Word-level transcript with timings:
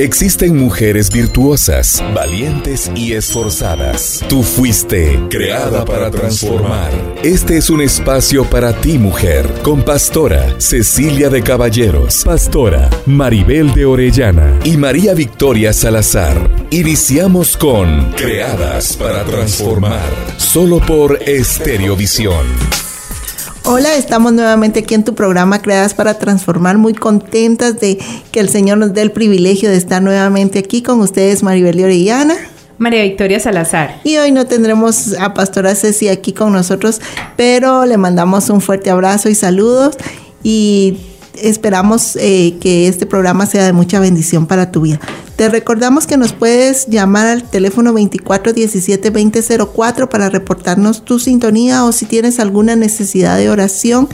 Existen 0.00 0.56
mujeres 0.56 1.12
virtuosas, 1.12 2.02
valientes 2.14 2.90
y 2.96 3.12
esforzadas. 3.12 4.24
Tú 4.30 4.42
fuiste 4.42 5.20
creada 5.28 5.84
para 5.84 6.10
transformar. 6.10 6.90
Este 7.22 7.58
es 7.58 7.68
un 7.68 7.82
espacio 7.82 8.48
para 8.48 8.72
ti, 8.72 8.96
mujer, 8.96 9.46
con 9.62 9.82
pastora 9.82 10.58
Cecilia 10.58 11.28
de 11.28 11.42
Caballeros, 11.42 12.22
pastora 12.24 12.88
Maribel 13.04 13.74
de 13.74 13.84
Orellana 13.84 14.58
y 14.64 14.78
María 14.78 15.12
Victoria 15.12 15.74
Salazar. 15.74 16.50
Iniciamos 16.70 17.58
con 17.58 18.12
Creadas 18.12 18.96
para 18.96 19.22
transformar, 19.24 20.08
solo 20.38 20.80
por 20.80 21.22
Estereovisión. 21.28 22.89
Hola, 23.72 23.94
estamos 23.94 24.32
nuevamente 24.32 24.80
aquí 24.80 24.94
en 24.94 25.04
tu 25.04 25.14
programa 25.14 25.62
Creadas 25.62 25.94
para 25.94 26.14
Transformar, 26.14 26.76
muy 26.76 26.92
contentas 26.92 27.78
de 27.78 28.00
que 28.32 28.40
el 28.40 28.48
Señor 28.48 28.78
nos 28.78 28.94
dé 28.94 29.02
el 29.02 29.12
privilegio 29.12 29.70
de 29.70 29.76
estar 29.76 30.02
nuevamente 30.02 30.58
aquí 30.58 30.82
con 30.82 30.98
ustedes, 30.98 31.44
Maribel 31.44 31.76
de 31.76 31.84
Orellana. 31.84 32.34
María 32.78 33.04
Victoria 33.04 33.38
Salazar. 33.38 34.00
Y 34.02 34.16
hoy 34.16 34.32
no 34.32 34.46
tendremos 34.46 35.14
a 35.20 35.34
Pastora 35.34 35.76
Ceci 35.76 36.08
aquí 36.08 36.32
con 36.32 36.52
nosotros, 36.52 37.00
pero 37.36 37.86
le 37.86 37.96
mandamos 37.96 38.50
un 38.50 38.60
fuerte 38.60 38.90
abrazo 38.90 39.28
y 39.28 39.36
saludos 39.36 39.96
y 40.42 40.96
esperamos 41.40 42.16
eh, 42.16 42.56
que 42.60 42.88
este 42.88 43.06
programa 43.06 43.46
sea 43.46 43.64
de 43.64 43.72
mucha 43.72 44.00
bendición 44.00 44.48
para 44.48 44.72
tu 44.72 44.80
vida. 44.80 44.98
Te 45.40 45.48
recordamos 45.48 46.06
que 46.06 46.18
nos 46.18 46.34
puedes 46.34 46.86
llamar 46.88 47.26
al 47.26 47.48
teléfono 47.48 47.94
2417-2004 47.94 50.10
para 50.10 50.28
reportarnos 50.28 51.02
tu 51.02 51.18
sintonía 51.18 51.86
o 51.86 51.92
si 51.92 52.04
tienes 52.04 52.38
alguna 52.38 52.76
necesidad 52.76 53.38
de 53.38 53.48
oración 53.48 54.06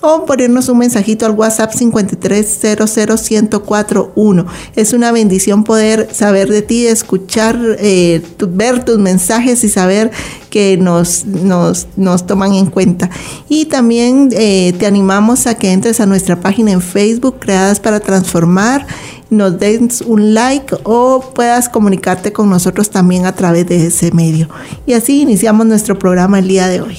o 0.00 0.24
ponernos 0.24 0.70
un 0.70 0.78
mensajito 0.78 1.26
al 1.26 1.32
WhatsApp 1.32 1.74
5300141. 1.74 4.46
Es 4.74 4.94
una 4.94 5.12
bendición 5.12 5.64
poder 5.64 6.08
saber 6.14 6.48
de 6.48 6.62
ti, 6.62 6.86
escuchar, 6.86 7.58
eh, 7.78 8.22
ver 8.48 8.82
tus 8.82 8.96
mensajes 8.96 9.62
y 9.64 9.68
saber 9.68 10.10
que 10.48 10.78
nos, 10.78 11.26
nos, 11.26 11.88
nos 11.96 12.26
toman 12.26 12.54
en 12.54 12.64
cuenta. 12.64 13.10
Y 13.50 13.66
también 13.66 14.30
eh, 14.32 14.72
te 14.78 14.86
animamos 14.86 15.46
a 15.46 15.56
que 15.56 15.72
entres 15.72 16.00
a 16.00 16.06
nuestra 16.06 16.40
página 16.40 16.72
en 16.72 16.80
Facebook, 16.80 17.38
Creadas 17.38 17.80
para 17.80 18.00
Transformar 18.00 18.86
nos 19.30 19.58
des 19.58 20.02
un 20.02 20.34
like 20.34 20.74
o 20.82 21.32
puedas 21.34 21.68
comunicarte 21.68 22.32
con 22.32 22.50
nosotros 22.50 22.90
también 22.90 23.26
a 23.26 23.32
través 23.32 23.66
de 23.66 23.86
ese 23.86 24.12
medio. 24.12 24.48
Y 24.86 24.92
así 24.92 25.22
iniciamos 25.22 25.66
nuestro 25.66 25.98
programa 25.98 26.40
el 26.40 26.48
día 26.48 26.68
de 26.68 26.80
hoy. 26.80 26.98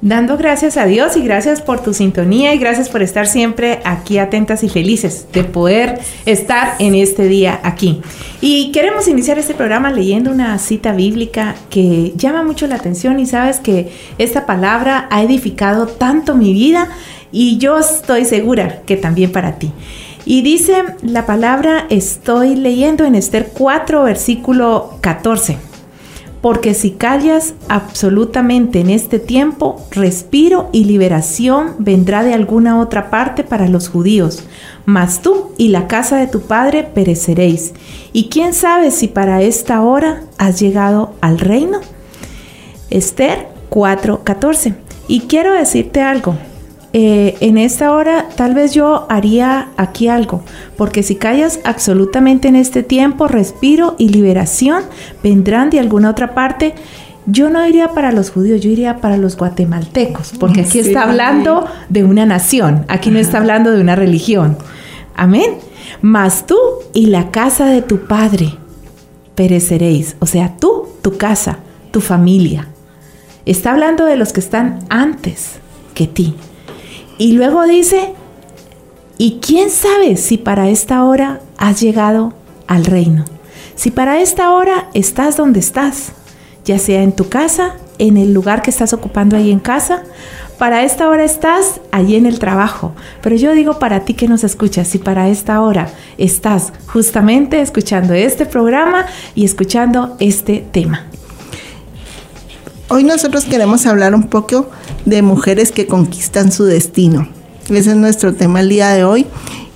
Dando 0.00 0.36
gracias 0.36 0.76
a 0.76 0.86
Dios 0.86 1.16
y 1.16 1.22
gracias 1.22 1.60
por 1.60 1.82
tu 1.82 1.92
sintonía 1.92 2.54
y 2.54 2.58
gracias 2.58 2.88
por 2.88 3.02
estar 3.02 3.26
siempre 3.26 3.80
aquí 3.84 4.18
atentas 4.18 4.62
y 4.62 4.68
felices 4.68 5.26
de 5.32 5.42
poder 5.42 5.98
estar 6.24 6.76
en 6.78 6.94
este 6.94 7.24
día 7.26 7.58
aquí. 7.64 8.00
Y 8.40 8.70
queremos 8.70 9.08
iniciar 9.08 9.40
este 9.40 9.54
programa 9.54 9.90
leyendo 9.90 10.30
una 10.30 10.56
cita 10.58 10.92
bíblica 10.92 11.56
que 11.68 12.12
llama 12.14 12.44
mucho 12.44 12.68
la 12.68 12.76
atención 12.76 13.18
y 13.18 13.26
sabes 13.26 13.58
que 13.58 13.90
esta 14.18 14.46
palabra 14.46 15.08
ha 15.10 15.24
edificado 15.24 15.88
tanto 15.88 16.36
mi 16.36 16.52
vida 16.52 16.88
y 17.32 17.58
yo 17.58 17.78
estoy 17.78 18.24
segura 18.24 18.82
que 18.86 18.96
también 18.96 19.32
para 19.32 19.58
ti. 19.58 19.72
Y 20.30 20.42
dice 20.42 20.84
la 21.00 21.24
palabra, 21.24 21.86
estoy 21.88 22.54
leyendo 22.54 23.06
en 23.06 23.14
Esther 23.14 23.50
4, 23.56 24.02
versículo 24.02 24.98
14. 25.00 25.56
Porque 26.42 26.74
si 26.74 26.90
callas 26.90 27.54
absolutamente 27.70 28.80
en 28.80 28.90
este 28.90 29.20
tiempo, 29.20 29.86
respiro 29.90 30.68
y 30.70 30.84
liberación 30.84 31.76
vendrá 31.78 32.24
de 32.24 32.34
alguna 32.34 32.78
otra 32.78 33.08
parte 33.08 33.42
para 33.42 33.68
los 33.68 33.88
judíos. 33.88 34.44
Mas 34.84 35.22
tú 35.22 35.52
y 35.56 35.68
la 35.68 35.86
casa 35.86 36.18
de 36.18 36.26
tu 36.26 36.42
padre 36.42 36.84
pereceréis. 36.84 37.72
Y 38.12 38.28
quién 38.28 38.52
sabe 38.52 38.90
si 38.90 39.08
para 39.08 39.40
esta 39.40 39.80
hora 39.80 40.24
has 40.36 40.60
llegado 40.60 41.14
al 41.22 41.38
reino. 41.38 41.80
Esther 42.90 43.48
4:14. 43.70 44.74
Y 45.08 45.20
quiero 45.20 45.54
decirte 45.54 46.02
algo, 46.02 46.36
eh, 46.94 47.36
en 47.40 47.58
esta 47.58 47.92
hora 47.92 48.28
tal 48.34 48.54
vez 48.54 48.72
yo 48.72 49.06
haría 49.10 49.68
aquí 49.76 50.08
algo, 50.08 50.42
porque 50.76 51.02
si 51.02 51.16
callas 51.16 51.60
absolutamente 51.64 52.48
en 52.48 52.56
este 52.56 52.82
tiempo, 52.82 53.28
respiro 53.28 53.94
y 53.98 54.08
liberación 54.08 54.84
vendrán 55.22 55.68
de 55.70 55.80
alguna 55.80 56.10
otra 56.10 56.34
parte. 56.34 56.74
Yo 57.26 57.50
no 57.50 57.66
iría 57.66 57.88
para 57.88 58.10
los 58.10 58.30
judíos, 58.30 58.62
yo 58.62 58.70
iría 58.70 59.02
para 59.02 59.18
los 59.18 59.36
guatemaltecos, 59.36 60.32
porque 60.40 60.62
aquí 60.62 60.78
está 60.78 61.02
hablando 61.02 61.66
de 61.90 62.04
una 62.04 62.24
nación, 62.24 62.86
aquí 62.88 63.10
no 63.10 63.18
está 63.18 63.36
hablando 63.36 63.70
de 63.70 63.82
una 63.82 63.94
religión. 63.94 64.56
Amén. 65.14 65.58
Mas 66.00 66.46
tú 66.46 66.56
y 66.94 67.06
la 67.06 67.30
casa 67.30 67.66
de 67.66 67.82
tu 67.82 68.06
padre 68.06 68.54
pereceréis, 69.34 70.16
o 70.20 70.26
sea, 70.26 70.56
tú, 70.58 70.88
tu 71.02 71.18
casa, 71.18 71.58
tu 71.90 72.00
familia. 72.00 72.68
Está 73.44 73.72
hablando 73.72 74.06
de 74.06 74.16
los 74.16 74.32
que 74.32 74.40
están 74.40 74.78
antes 74.88 75.58
que 75.94 76.06
ti. 76.06 76.34
Y 77.18 77.32
luego 77.32 77.66
dice, 77.66 78.14
¿y 79.18 79.40
quién 79.40 79.70
sabe 79.70 80.16
si 80.16 80.38
para 80.38 80.68
esta 80.68 81.04
hora 81.04 81.40
has 81.56 81.80
llegado 81.80 82.32
al 82.68 82.84
reino? 82.84 83.24
Si 83.74 83.90
para 83.90 84.20
esta 84.20 84.52
hora 84.52 84.88
estás 84.94 85.36
donde 85.36 85.58
estás, 85.58 86.12
ya 86.64 86.78
sea 86.78 87.02
en 87.02 87.12
tu 87.12 87.28
casa, 87.28 87.74
en 87.98 88.16
el 88.16 88.32
lugar 88.32 88.62
que 88.62 88.70
estás 88.70 88.92
ocupando 88.92 89.36
ahí 89.36 89.50
en 89.50 89.58
casa, 89.58 90.04
para 90.58 90.84
esta 90.84 91.08
hora 91.08 91.24
estás 91.24 91.80
allí 91.90 92.14
en 92.14 92.26
el 92.26 92.38
trabajo. 92.38 92.92
Pero 93.20 93.34
yo 93.36 93.52
digo 93.52 93.80
para 93.80 94.04
ti 94.04 94.14
que 94.14 94.28
nos 94.28 94.44
escuchas, 94.44 94.86
si 94.86 94.98
para 94.98 95.28
esta 95.28 95.60
hora 95.60 95.90
estás 96.18 96.72
justamente 96.86 97.60
escuchando 97.60 98.14
este 98.14 98.46
programa 98.46 99.06
y 99.34 99.44
escuchando 99.44 100.16
este 100.20 100.64
tema. 100.70 101.06
Hoy 102.90 103.04
nosotros 103.04 103.44
queremos 103.44 103.84
hablar 103.84 104.14
un 104.14 104.22
poco 104.24 104.70
de 105.04 105.20
mujeres 105.20 105.72
que 105.72 105.86
conquistan 105.86 106.50
su 106.50 106.64
destino. 106.64 107.28
Ese 107.68 107.90
es 107.90 107.96
nuestro 107.96 108.34
tema 108.34 108.60
el 108.60 108.70
día 108.70 108.88
de 108.88 109.04
hoy. 109.04 109.26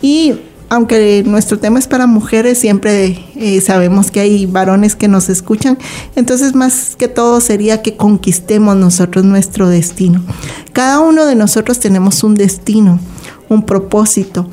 Y 0.00 0.37
aunque 0.71 1.22
nuestro 1.27 1.59
tema 1.59 1.78
es 1.78 1.89
para 1.89 2.06
mujeres, 2.06 2.59
siempre 2.59 3.22
eh, 3.37 3.61
sabemos 3.61 4.11
que 4.11 4.21
hay 4.21 4.47
varones 4.47 4.97
que 4.97 5.09
nos 5.09 5.28
escuchan. 5.28 5.77
Entonces, 6.17 6.55
más 6.55 6.97
que 6.97 7.06
todo 7.06 7.43
sería 7.43 7.83
que 7.83 7.99
conquistemos 7.99 8.77
nosotros 8.77 9.27
nuestro 9.27 9.69
destino. 9.69 10.22
Cada 10.72 11.01
uno 11.01 11.27
de 11.27 11.34
nosotros 11.34 11.81
tenemos 11.81 12.25
un 12.25 12.34
destino, 12.34 12.99
un 13.51 13.67
propósito, 13.67 14.49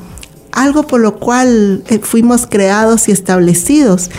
algo 0.52 0.82
por 0.82 1.00
lo 1.00 1.16
cual 1.16 1.82
eh, 1.88 1.98
fuimos 2.02 2.46
creados 2.46 3.08
y 3.08 3.12
establecidos. 3.12 4.10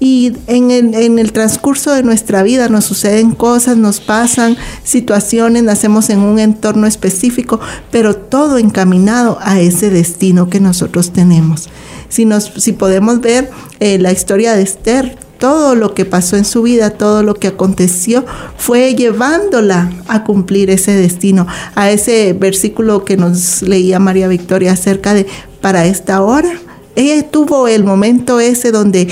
Y 0.00 0.32
en 0.46 0.70
el, 0.70 1.32
transcurso 1.32 1.92
de 1.92 2.04
nuestra 2.04 2.44
vida 2.44 2.68
nos 2.68 2.84
suceden 2.84 3.32
cosas, 3.32 3.76
nos 3.76 4.00
pasan 4.00 4.56
situaciones, 4.84 5.64
nacemos 5.64 6.08
en 6.10 6.20
un 6.20 6.38
entorno 6.38 6.86
específico, 6.86 7.58
pero 7.90 8.14
todo 8.14 8.58
encaminado 8.58 9.38
a 9.42 9.60
ese 9.60 9.90
destino 9.90 10.48
que 10.48 10.60
nosotros 10.60 11.12
tenemos. 11.12 11.68
Si, 12.08 12.24
nos, 12.24 12.44
si 12.56 12.72
podemos 12.72 13.20
ver 13.20 13.50
eh, 13.80 13.98
la 13.98 14.12
historia 14.12 14.54
de 14.54 14.62
Esther, 14.62 15.18
todo 15.38 15.74
lo 15.74 15.94
que 15.94 16.04
pasó 16.04 16.36
en 16.36 16.44
su 16.44 16.62
vida, 16.62 16.90
todo 16.90 17.22
lo 17.22 17.34
que 17.34 17.48
aconteció, 17.48 18.24
fue 18.56 18.94
llevándola 18.94 19.92
a 20.08 20.24
cumplir 20.24 20.70
ese 20.70 20.92
destino, 20.92 21.46
a 21.74 21.90
ese 21.90 22.32
versículo 22.34 23.04
que 23.04 23.16
nos 23.16 23.62
leía 23.62 23.98
María 23.98 24.28
Victoria 24.28 24.72
acerca 24.72 25.14
de 25.14 25.26
para 25.60 25.86
esta 25.86 26.22
hora. 26.22 26.52
Ella 26.96 27.30
tuvo 27.30 27.68
el 27.68 27.84
momento 27.84 28.40
ese 28.40 28.72
donde 28.72 29.08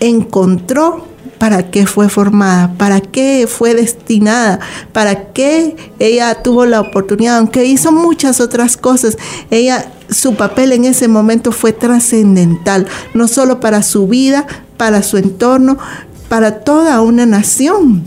encontró 0.00 1.06
para 1.38 1.70
qué 1.70 1.86
fue 1.86 2.10
formada, 2.10 2.74
para 2.76 3.00
qué 3.00 3.46
fue 3.48 3.74
destinada, 3.74 4.60
para 4.92 5.32
qué 5.32 5.74
ella 5.98 6.42
tuvo 6.42 6.66
la 6.66 6.80
oportunidad, 6.80 7.38
aunque 7.38 7.64
hizo 7.64 7.92
muchas 7.92 8.40
otras 8.40 8.76
cosas, 8.76 9.16
ella 9.50 9.90
su 10.10 10.34
papel 10.34 10.72
en 10.72 10.84
ese 10.84 11.08
momento 11.08 11.52
fue 11.52 11.72
trascendental, 11.72 12.86
no 13.14 13.28
solo 13.28 13.60
para 13.60 13.82
su 13.82 14.06
vida, 14.06 14.46
para 14.76 15.02
su 15.02 15.16
entorno, 15.16 15.78
para 16.28 16.60
toda 16.60 17.00
una 17.00 17.26
nación. 17.26 18.04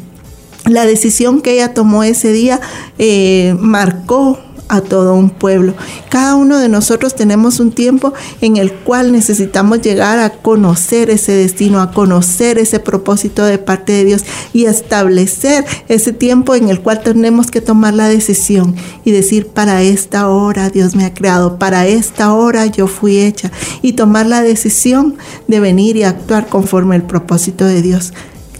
La 0.65 0.85
decisión 0.85 1.41
que 1.41 1.53
ella 1.53 1.73
tomó 1.73 2.03
ese 2.03 2.31
día 2.31 2.61
eh, 2.97 3.55
marcó 3.59 4.39
a 4.73 4.81
todo 4.81 5.13
un 5.13 5.29
pueblo. 5.29 5.75
Cada 6.09 6.35
uno 6.35 6.57
de 6.57 6.67
nosotros 6.67 7.15
tenemos 7.15 7.59
un 7.59 7.71
tiempo 7.71 8.13
en 8.41 8.57
el 8.57 8.73
cual 8.73 9.11
necesitamos 9.11 9.81
llegar 9.81 10.17
a 10.17 10.31
conocer 10.31 11.11
ese 11.11 11.31
destino, 11.31 11.79
a 11.79 11.91
conocer 11.91 12.57
ese 12.57 12.79
propósito 12.79 13.45
de 13.45 13.59
parte 13.59 13.93
de 13.93 14.03
Dios 14.03 14.23
y 14.51 14.65
establecer 14.65 15.63
ese 15.89 16.11
tiempo 16.11 16.55
en 16.55 16.69
el 16.69 16.81
cual 16.81 17.01
tenemos 17.03 17.51
que 17.51 17.61
tomar 17.61 17.93
la 17.93 18.09
decisión 18.09 18.75
y 19.05 19.11
decir, 19.11 19.47
para 19.47 19.83
esta 19.83 20.27
hora 20.27 20.71
Dios 20.71 20.95
me 20.95 21.05
ha 21.05 21.13
creado, 21.13 21.59
para 21.59 21.85
esta 21.85 22.33
hora 22.33 22.65
yo 22.65 22.87
fui 22.87 23.19
hecha 23.19 23.51
y 23.83 23.93
tomar 23.93 24.25
la 24.25 24.41
decisión 24.41 25.17
de 25.47 25.59
venir 25.59 25.97
y 25.97 26.03
actuar 26.03 26.47
conforme 26.47 26.95
el 26.95 27.03
propósito 27.03 27.65
de 27.65 27.83
Dios 27.83 28.11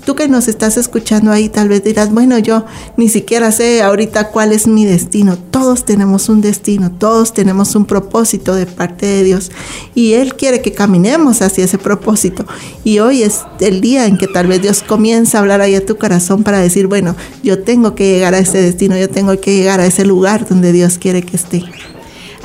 tú 0.06 0.16
que 0.16 0.28
nos 0.28 0.48
estás 0.48 0.78
escuchando 0.78 1.32
ahí, 1.32 1.50
tal 1.50 1.70
vez 1.70 1.84
dirás, 1.84 2.12
bueno, 2.12 2.38
yo 2.40 2.66
ni 2.98 3.10
siquiera 3.10 3.52
sé 3.52 3.82
ahorita 3.82 4.30
cuál 4.30 4.52
es 4.52 4.68
mi 4.68 4.86
destino. 4.86 5.38
Todos 5.38 5.86
tenemos 5.86 6.30
un 6.30 6.42
destino, 6.42 6.92
todos 6.92 7.34
tenemos 7.34 7.76
un 7.76 7.86
propósito 7.86 8.56
de 8.56 8.66
parte 8.66 9.06
de 9.06 9.24
Dios 9.24 9.52
y 9.96 10.14
Él 10.14 10.36
quiere 10.36 10.62
que 10.62 10.72
caminemos 10.72 11.42
hacia 11.42 11.66
ese 11.66 11.78
propósito. 11.78 12.46
Y 12.84 13.00
hoy 13.00 13.24
es 13.24 13.42
el 13.60 13.82
día 13.82 14.06
en 14.06 14.18
que 14.18 14.28
tal 14.28 14.48
vez 14.48 14.62
Dios 14.62 14.84
comienza 14.84 15.38
a 15.38 15.42
hablar 15.42 15.62
ahí 15.62 15.76
a 15.76 15.86
tu 15.86 15.98
corazón 15.98 16.44
para 16.44 16.60
decir, 16.60 16.88
bueno, 16.88 17.16
yo 17.44 17.64
tengo 17.64 17.96
que 17.96 18.12
llegar 18.12 18.34
a 18.34 18.40
ese 18.40 18.62
destino, 18.62 18.98
yo 18.98 19.10
tengo 19.10 19.40
que 19.40 19.56
llegar 19.56 19.80
a 19.80 19.86
ese 19.86 20.06
lugar 20.06 20.48
donde 20.48 20.72
Dios 20.72 20.98
quiere 20.98 21.24
que 21.24 21.38
esté. 21.38 21.64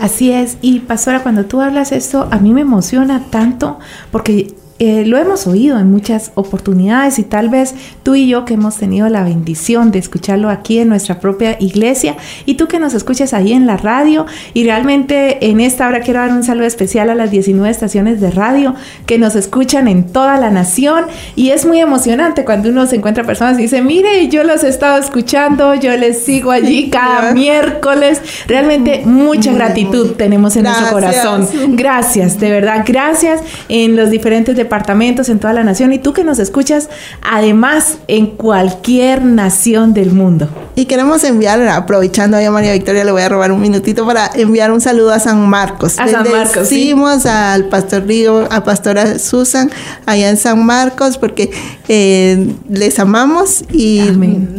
Así 0.01 0.31
es, 0.31 0.59
y 0.63 0.79
pastora, 0.81 1.25
cuando 1.25 1.47
tú 1.47 1.61
hablas 1.61 1.91
esto, 1.91 2.29
a 2.31 2.39
mí 2.39 2.55
me 2.55 2.61
emociona 2.61 3.31
tanto 3.31 3.81
porque 4.13 4.55
eh, 4.81 5.05
lo 5.05 5.19
hemos 5.19 5.49
oído 5.49 5.77
en 5.81 5.91
muchas 5.91 6.31
oportunidades 6.37 7.19
y 7.19 7.25
tal 7.25 7.49
vez 7.49 7.75
tú 8.05 8.15
y 8.15 8.29
yo 8.29 8.45
que 8.45 8.55
hemos 8.55 8.77
tenido 8.77 9.09
la 9.09 9.25
bendición 9.25 9.91
de 9.91 9.99
escucharlo 9.99 10.51
aquí 10.51 10.79
en 10.79 10.89
nuestra 10.89 11.19
propia 11.19 11.57
iglesia 11.59 12.17
y 12.47 12.55
tú 12.55 12.69
que 12.69 12.79
nos 12.79 12.95
escuchas 12.95 13.35
ahí 13.35 13.53
en 13.53 13.67
la 13.67 13.77
radio 13.77 14.27
y 14.55 14.63
realmente 14.63 15.51
en 15.51 15.59
esta 15.59 15.89
hora 15.89 16.01
quiero 16.03 16.21
dar 16.21 16.31
un 16.31 16.45
saludo 16.45 16.67
especial 16.67 17.11
a 17.11 17.17
las 17.17 17.33
19 17.33 17.69
estaciones 17.69 18.21
de 18.21 18.31
radio 18.31 18.77
que 19.05 19.19
nos 19.19 19.35
escuchan 19.35 19.89
en 19.89 20.05
toda 20.13 20.39
la 20.39 20.51
nación 20.51 21.07
y 21.35 21.51
es 21.51 21.67
muy 21.67 21.81
emocionante 21.81 22.45
cuando 22.45 22.69
uno 22.69 22.87
se 22.87 22.95
encuentra 22.95 23.25
personas 23.25 23.59
y 23.59 23.63
dice, 23.63 23.83
mire, 23.83 24.29
yo 24.29 24.45
los 24.45 24.63
he 24.63 24.69
estado 24.69 25.01
escuchando, 25.01 25.75
yo 25.75 25.97
les 25.97 26.25
sigo 26.25 26.53
allí 26.53 26.89
cada 26.93 27.35
miércoles. 27.35 28.23
Realmente 28.47 29.03
mucha 29.05 29.53
gratitud 29.53 30.13
tenemos 30.13 30.55
en 30.55 30.65
nuestro 30.65 30.91
corazón. 30.91 31.49
Gracias, 31.71 32.39
de 32.39 32.51
verdad, 32.53 32.85
gracias 32.87 33.41
en 33.69 33.97
los 33.97 34.11
diferentes 34.11 34.55
departamentos 34.55 34.68
departamentos 34.69 35.31
en 35.31 35.39
toda 35.39 35.55
la 35.55 35.65
nación 35.65 35.95
y 35.95 35.99
tú 35.99 36.13
que 36.13 36.25
nos 36.25 36.39
escuchas, 36.39 36.91
además 37.23 37.99
en 38.07 38.27
cualquier 38.27 39.25
nación 39.25 39.95
del 39.95 40.13
mundo. 40.13 40.49
Y 40.77 40.85
queremos 40.85 41.25
enviar, 41.25 41.67
aprovechando 41.69 42.37
a 42.37 42.51
María 42.51 42.75
Victoria, 42.75 43.03
le 43.03 43.11
voy 43.11 43.23
a 43.23 43.29
robar 43.31 43.51
un 43.51 43.61
minutito 43.61 44.07
para 44.07 44.31
enviar 44.35 44.71
un 44.71 44.81
saludo 44.81 45.13
a 45.13 45.19
San 45.19 45.49
Marcos. 45.49 45.99
A 45.99 46.07
San 46.07 46.31
Marcos. 46.31 46.69
Sí, 46.69 46.95
al 47.25 47.69
pastor 47.69 48.05
Río, 48.07 48.47
a 48.51 48.63
pastora 48.63 49.19
Susan, 49.19 49.71
allá 50.05 50.29
en 50.29 50.37
San 50.37 50.65
Marcos, 50.65 51.17
porque 51.17 51.51
eh, 51.89 52.55
les 52.69 52.99
amamos 52.99 53.65
y 53.73 54.03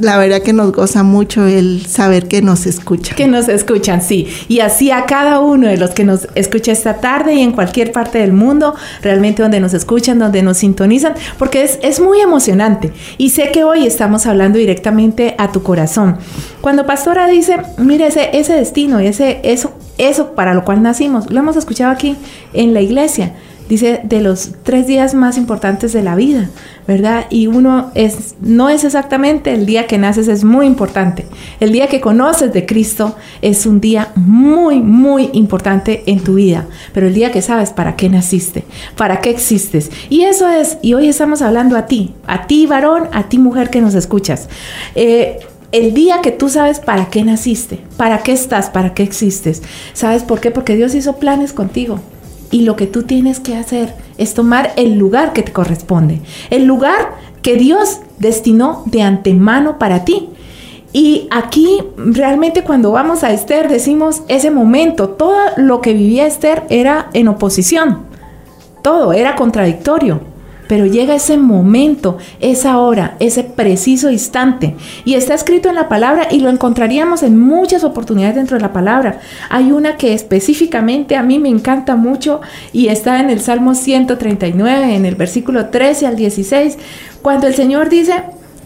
la 0.02 0.18
verdad 0.18 0.42
que 0.42 0.54
nos 0.54 0.72
goza 0.72 1.04
mucho 1.04 1.46
el 1.46 1.86
saber 1.86 2.28
que 2.28 2.42
nos 2.42 2.66
escuchan. 2.66 3.16
Que 3.16 3.28
nos 3.28 3.48
escuchan, 3.48 4.02
sí. 4.02 4.28
Y 4.48 4.62
así 4.62 4.90
a 4.92 5.06
cada 5.06 5.40
uno 5.40 5.68
de 5.68 5.78
los 5.78 5.92
que 5.92 6.04
nos 6.04 6.28
escucha 6.36 6.72
esta 6.72 6.96
tarde 6.96 7.36
y 7.36 7.42
en 7.42 7.52
cualquier 7.52 7.92
parte 7.92 8.18
del 8.18 8.34
mundo, 8.34 8.76
realmente 9.02 9.42
donde 9.42 9.60
nos 9.60 9.74
donde 10.20 10.42
nos 10.42 10.58
sintonizan, 10.58 11.14
porque 11.38 11.64
es, 11.64 11.80
es 11.82 12.00
muy 12.00 12.22
emocionante. 12.22 12.92
Y 13.18 13.30
sé 13.30 13.52
que 13.52 13.64
hoy 13.64 13.86
estamos 13.86 14.26
hablando 14.26 14.58
directamente 14.58 15.36
a 15.38 15.52
tu 15.52 15.64
corazón. 15.64 16.18
Cuando 16.62 16.86
Pastora 16.86 17.28
dice, 17.28 17.58
mire, 17.78 18.08
ese, 18.08 18.30
ese 18.34 18.54
destino, 18.54 19.00
ese, 19.00 19.40
eso, 19.44 19.74
eso 19.98 20.34
para 20.36 20.54
lo 20.54 20.64
cual 20.64 20.82
nacimos, 20.82 21.30
lo 21.30 21.40
hemos 21.40 21.56
escuchado 21.56 21.92
aquí 21.92 22.16
en 22.54 22.74
la 22.74 22.82
iglesia 22.82 23.34
dice 23.70 24.02
de 24.04 24.20
los 24.20 24.54
tres 24.64 24.88
días 24.88 25.14
más 25.14 25.38
importantes 25.38 25.94
de 25.94 26.02
la 26.02 26.16
vida, 26.16 26.50
¿verdad? 26.88 27.28
Y 27.30 27.46
uno 27.46 27.92
es, 27.94 28.36
no 28.42 28.68
es 28.68 28.84
exactamente 28.84 29.54
el 29.54 29.68
día 29.68 29.86
que 29.86 30.00
naces, 30.00 30.28
es 30.28 30.44
muy 30.44 30.66
importante. 30.66 31.28
El 31.60 31.72
día 31.72 31.88
que 31.88 32.02
conoces 32.02 32.52
de 32.52 32.66
Cristo 32.66 33.16
es 33.44 33.68
un 33.68 33.80
día 33.80 34.12
muy, 34.16 34.82
muy 34.82 35.30
importante 35.34 36.04
en 36.08 36.22
tu 36.24 36.36
vida, 36.36 36.66
pero 36.94 37.08
el 37.08 37.14
día 37.14 37.32
que 37.32 37.44
sabes 37.44 37.70
para 37.70 37.96
qué 37.96 38.10
naciste, 38.10 38.66
para 38.98 39.22
qué 39.22 39.30
existes. 39.30 39.92
Y 40.10 40.24
eso 40.24 40.50
es, 40.50 40.80
y 40.82 40.96
hoy 40.96 41.08
estamos 41.08 41.44
hablando 41.44 41.78
a 41.78 41.86
ti, 41.86 42.16
a 42.26 42.48
ti 42.48 42.66
varón, 42.66 43.04
a 43.12 43.30
ti 43.30 43.38
mujer 43.38 43.70
que 43.70 43.82
nos 43.82 43.94
escuchas. 43.94 44.50
Eh, 44.96 45.42
el 45.72 45.94
día 45.94 46.22
que 46.24 46.32
tú 46.32 46.50
sabes 46.50 46.80
para 46.80 47.10
qué 47.10 47.24
naciste, 47.24 47.80
para 47.98 48.24
qué 48.24 48.32
estás, 48.32 48.72
para 48.72 48.96
qué 48.96 49.04
existes. 49.04 49.62
¿Sabes 49.94 50.24
por 50.24 50.40
qué? 50.40 50.50
Porque 50.50 50.76
Dios 50.76 50.96
hizo 50.96 51.18
planes 51.18 51.54
contigo 51.54 52.00
y 52.52 52.62
lo 52.62 52.76
que 52.76 52.88
tú 52.88 53.04
tienes 53.04 53.40
que 53.40 53.56
hacer 53.56 53.94
es 54.18 54.34
tomar 54.34 54.74
el 54.76 54.98
lugar 54.98 55.34
que 55.34 55.44
te 55.44 55.52
corresponde, 55.52 56.22
el 56.50 56.66
lugar 56.66 57.14
que 57.42 57.56
Dios 57.56 58.00
destinó 58.18 58.84
de 58.86 59.02
antemano 59.02 59.80
para 59.80 60.06
ti. 60.06 60.30
Y 60.92 61.28
aquí 61.30 61.84
realmente 61.98 62.64
cuando 62.64 62.92
vamos 62.92 63.24
a 63.24 63.32
Esther 63.32 63.70
decimos 63.70 64.24
ese 64.28 64.50
momento, 64.50 65.10
todo 65.10 65.38
lo 65.58 65.82
que 65.82 65.94
vivía 65.94 66.26
Esther 66.26 66.64
era 66.70 67.10
en 67.14 67.28
oposición, 67.28 68.00
todo 68.82 69.14
era 69.14 69.36
contradictorio. 69.36 70.29
Pero 70.70 70.86
llega 70.86 71.16
ese 71.16 71.36
momento, 71.36 72.20
esa 72.40 72.78
hora, 72.78 73.18
ese 73.20 73.44
preciso 73.44 74.12
instante. 74.12 74.76
Y 75.04 75.16
está 75.16 75.34
escrito 75.34 75.68
en 75.68 75.74
la 75.74 75.90
palabra 75.90 76.28
y 76.30 76.42
lo 76.42 76.50
encontraríamos 76.52 77.24
en 77.24 77.40
muchas 77.40 77.84
oportunidades 77.84 78.36
dentro 78.36 78.56
de 78.56 78.62
la 78.62 78.72
palabra. 78.72 79.20
Hay 79.50 79.72
una 79.72 79.98
que 79.98 80.14
específicamente 80.14 81.16
a 81.16 81.24
mí 81.24 81.40
me 81.40 81.50
encanta 81.50 81.96
mucho 81.96 82.42
y 82.72 82.90
está 82.90 83.20
en 83.20 83.32
el 83.32 83.40
Salmo 83.40 83.74
139, 83.74 84.96
en 84.96 85.08
el 85.08 85.16
versículo 85.16 85.70
13 85.70 86.06
al 86.06 86.16
16, 86.16 86.78
cuando 87.24 87.48
el 87.48 87.56
Señor 87.56 87.90
dice 87.90 88.22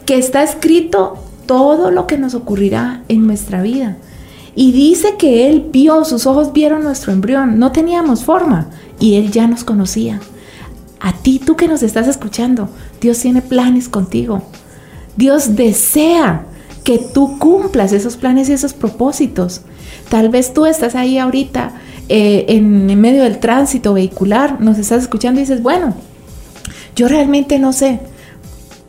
que 0.05 0.17
está 0.17 0.43
escrito 0.43 1.17
todo 1.45 1.89
lo 1.89 2.05
que 2.05 2.17
nos 2.17 2.33
ocurrirá 2.33 3.03
en 3.07 3.25
nuestra 3.25 3.61
vida. 3.61 3.95
Y 4.55 4.73
dice 4.73 5.15
que 5.17 5.47
Él 5.47 5.69
vio, 5.71 6.03
sus 6.03 6.27
ojos 6.27 6.51
vieron 6.51 6.83
nuestro 6.83 7.13
embrión, 7.13 7.59
no 7.59 7.71
teníamos 7.71 8.25
forma 8.25 8.67
y 8.99 9.15
Él 9.15 9.31
ya 9.31 9.47
nos 9.47 9.63
conocía. 9.63 10.19
A 11.03 11.11
ti, 11.11 11.37
tú 11.37 11.57
que 11.57 11.67
nos 11.67 11.83
estás 11.83 12.07
escuchando, 12.07 12.69
Dios 13.01 13.19
tiene 13.19 13.41
planes 13.41 13.89
contigo. 13.89 14.41
Dios 15.17 15.57
desea 15.57 16.45
que 16.85 16.97
tú 16.97 17.37
cumplas 17.39 17.91
esos 17.91 18.15
planes 18.15 18.47
y 18.47 18.53
esos 18.53 18.71
propósitos. 18.73 19.61
Tal 20.07 20.29
vez 20.29 20.53
tú 20.53 20.65
estás 20.65 20.95
ahí 20.95 21.17
ahorita 21.17 21.73
eh, 22.07 22.45
en, 22.47 23.01
medio 23.01 23.23
del 23.23 23.39
tránsito 23.39 23.93
vehicular, 23.93 24.61
nos 24.61 24.77
estás 24.77 25.01
escuchando 25.01 25.41
y 25.41 25.43
dices, 25.43 25.61
bueno, 25.61 25.93
yo 26.95 27.09
realmente 27.09 27.59
no 27.59 27.73
sé 27.73 27.99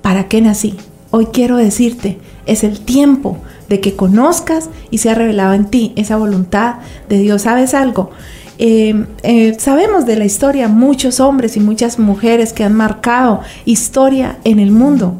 para 0.00 0.28
qué 0.28 0.40
nací. 0.40 0.76
Hoy 1.10 1.26
quiero 1.32 1.56
decirte, 1.56 2.18
es 2.46 2.62
el 2.62 2.78
tiempo 2.78 3.38
de 3.68 3.80
que 3.80 3.96
conozcas 3.96 4.70
y 4.92 4.98
sea 4.98 5.16
revelado 5.16 5.54
en 5.54 5.64
ti 5.64 5.92
esa 5.96 6.16
voluntad 6.16 6.76
de 7.08 7.18
Dios. 7.18 7.42
¿Sabes 7.42 7.74
algo? 7.74 8.10
Eh, 8.58 9.06
eh, 9.22 9.56
sabemos 9.58 10.06
de 10.06 10.16
la 10.16 10.24
historia 10.24 10.68
muchos 10.68 11.18
hombres 11.18 11.56
y 11.56 11.60
muchas 11.60 11.98
mujeres 11.98 12.52
que 12.52 12.62
han 12.62 12.74
marcado 12.74 13.40
historia 13.64 14.38
en 14.44 14.58
el 14.58 14.70
mundo. 14.70 15.14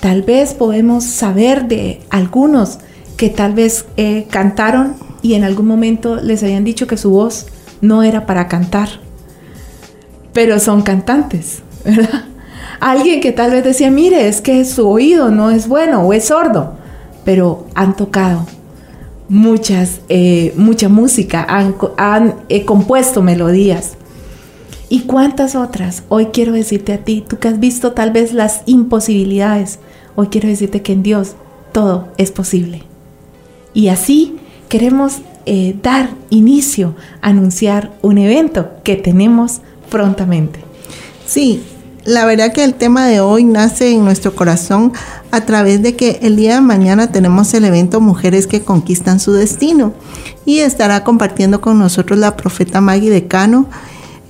Tal 0.00 0.22
vez 0.22 0.54
podemos 0.54 1.04
saber 1.04 1.68
de 1.68 2.00
algunos 2.10 2.78
que 3.16 3.28
tal 3.28 3.54
vez 3.54 3.86
eh, 3.96 4.26
cantaron 4.30 4.94
y 5.22 5.34
en 5.34 5.44
algún 5.44 5.66
momento 5.66 6.16
les 6.16 6.42
habían 6.42 6.64
dicho 6.64 6.86
que 6.86 6.96
su 6.96 7.10
voz 7.10 7.46
no 7.80 8.02
era 8.02 8.26
para 8.26 8.48
cantar, 8.48 8.88
pero 10.32 10.58
son 10.58 10.82
cantantes, 10.82 11.62
¿verdad? 11.84 12.24
Alguien 12.78 13.20
que 13.20 13.32
tal 13.32 13.50
vez 13.50 13.64
decía, 13.64 13.90
mire, 13.90 14.26
es 14.26 14.40
que 14.40 14.64
su 14.64 14.88
oído 14.88 15.30
no 15.30 15.50
es 15.50 15.68
bueno 15.68 16.00
o 16.00 16.12
es 16.14 16.26
sordo, 16.26 16.76
pero 17.24 17.66
han 17.74 17.94
tocado 17.94 18.46
muchas, 19.30 20.00
eh, 20.08 20.52
mucha 20.56 20.88
música, 20.88 21.46
han, 21.48 22.34
eh, 22.48 22.64
compuesto 22.64 23.22
melodías. 23.22 23.92
¿Y 24.88 25.02
cuántas 25.02 25.54
otras? 25.54 26.02
Hoy 26.08 26.26
quiero 26.26 26.52
decirte 26.52 26.92
a 26.92 27.04
ti, 27.04 27.24
tú 27.26 27.38
que 27.38 27.46
has 27.46 27.60
visto 27.60 27.92
tal 27.92 28.10
vez 28.10 28.34
las 28.34 28.62
imposibilidades, 28.66 29.78
hoy 30.16 30.26
quiero 30.26 30.48
decirte 30.48 30.82
que 30.82 30.92
en 30.92 31.04
Dios 31.04 31.36
todo 31.70 32.08
es 32.18 32.32
posible. 32.32 32.82
Y 33.72 33.86
así 33.88 34.36
queremos 34.68 35.18
eh, 35.46 35.76
dar 35.80 36.10
inicio 36.30 36.96
anunciar 37.22 37.92
un 38.02 38.18
evento 38.18 38.70
que 38.82 38.96
tenemos 38.96 39.60
prontamente. 39.90 40.58
Sí, 41.24 41.62
la 42.04 42.24
verdad 42.24 42.52
que 42.52 42.64
el 42.64 42.74
tema 42.74 43.06
de 43.06 43.20
hoy 43.20 43.44
nace 43.44 43.92
en 43.92 44.04
nuestro 44.04 44.34
corazón 44.34 44.92
a 45.30 45.42
través 45.42 45.82
de 45.82 45.96
que 45.96 46.18
el 46.22 46.36
día 46.36 46.54
de 46.54 46.60
mañana 46.60 47.12
tenemos 47.12 47.52
el 47.54 47.64
evento 47.64 48.00
Mujeres 48.00 48.46
que 48.46 48.62
Conquistan 48.62 49.20
su 49.20 49.32
Destino 49.32 49.92
y 50.44 50.60
estará 50.60 51.04
compartiendo 51.04 51.60
con 51.60 51.78
nosotros 51.78 52.18
la 52.18 52.36
profeta 52.36 52.80
Maggie 52.80 53.10
de 53.10 53.26
Cano, 53.26 53.66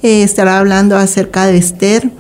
eh, 0.02 0.22
estará 0.22 0.58
hablando 0.58 0.96
acerca 0.96 1.46
de 1.46 1.58
Esther 1.58 2.10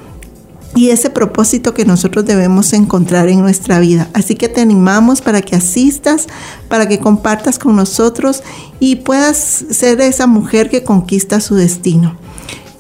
y 0.76 0.90
ese 0.90 1.10
propósito 1.10 1.74
que 1.74 1.84
nosotros 1.84 2.24
debemos 2.24 2.72
encontrar 2.72 3.28
en 3.28 3.40
nuestra 3.40 3.80
vida. 3.80 4.08
Así 4.14 4.36
que 4.36 4.48
te 4.48 4.60
animamos 4.60 5.20
para 5.20 5.42
que 5.42 5.56
asistas, 5.56 6.28
para 6.68 6.86
que 6.86 7.00
compartas 7.00 7.58
con 7.58 7.74
nosotros 7.74 8.44
y 8.78 8.96
puedas 8.96 9.64
ser 9.70 10.00
esa 10.00 10.28
mujer 10.28 10.70
que 10.70 10.84
conquista 10.84 11.40
su 11.40 11.56
destino. 11.56 12.16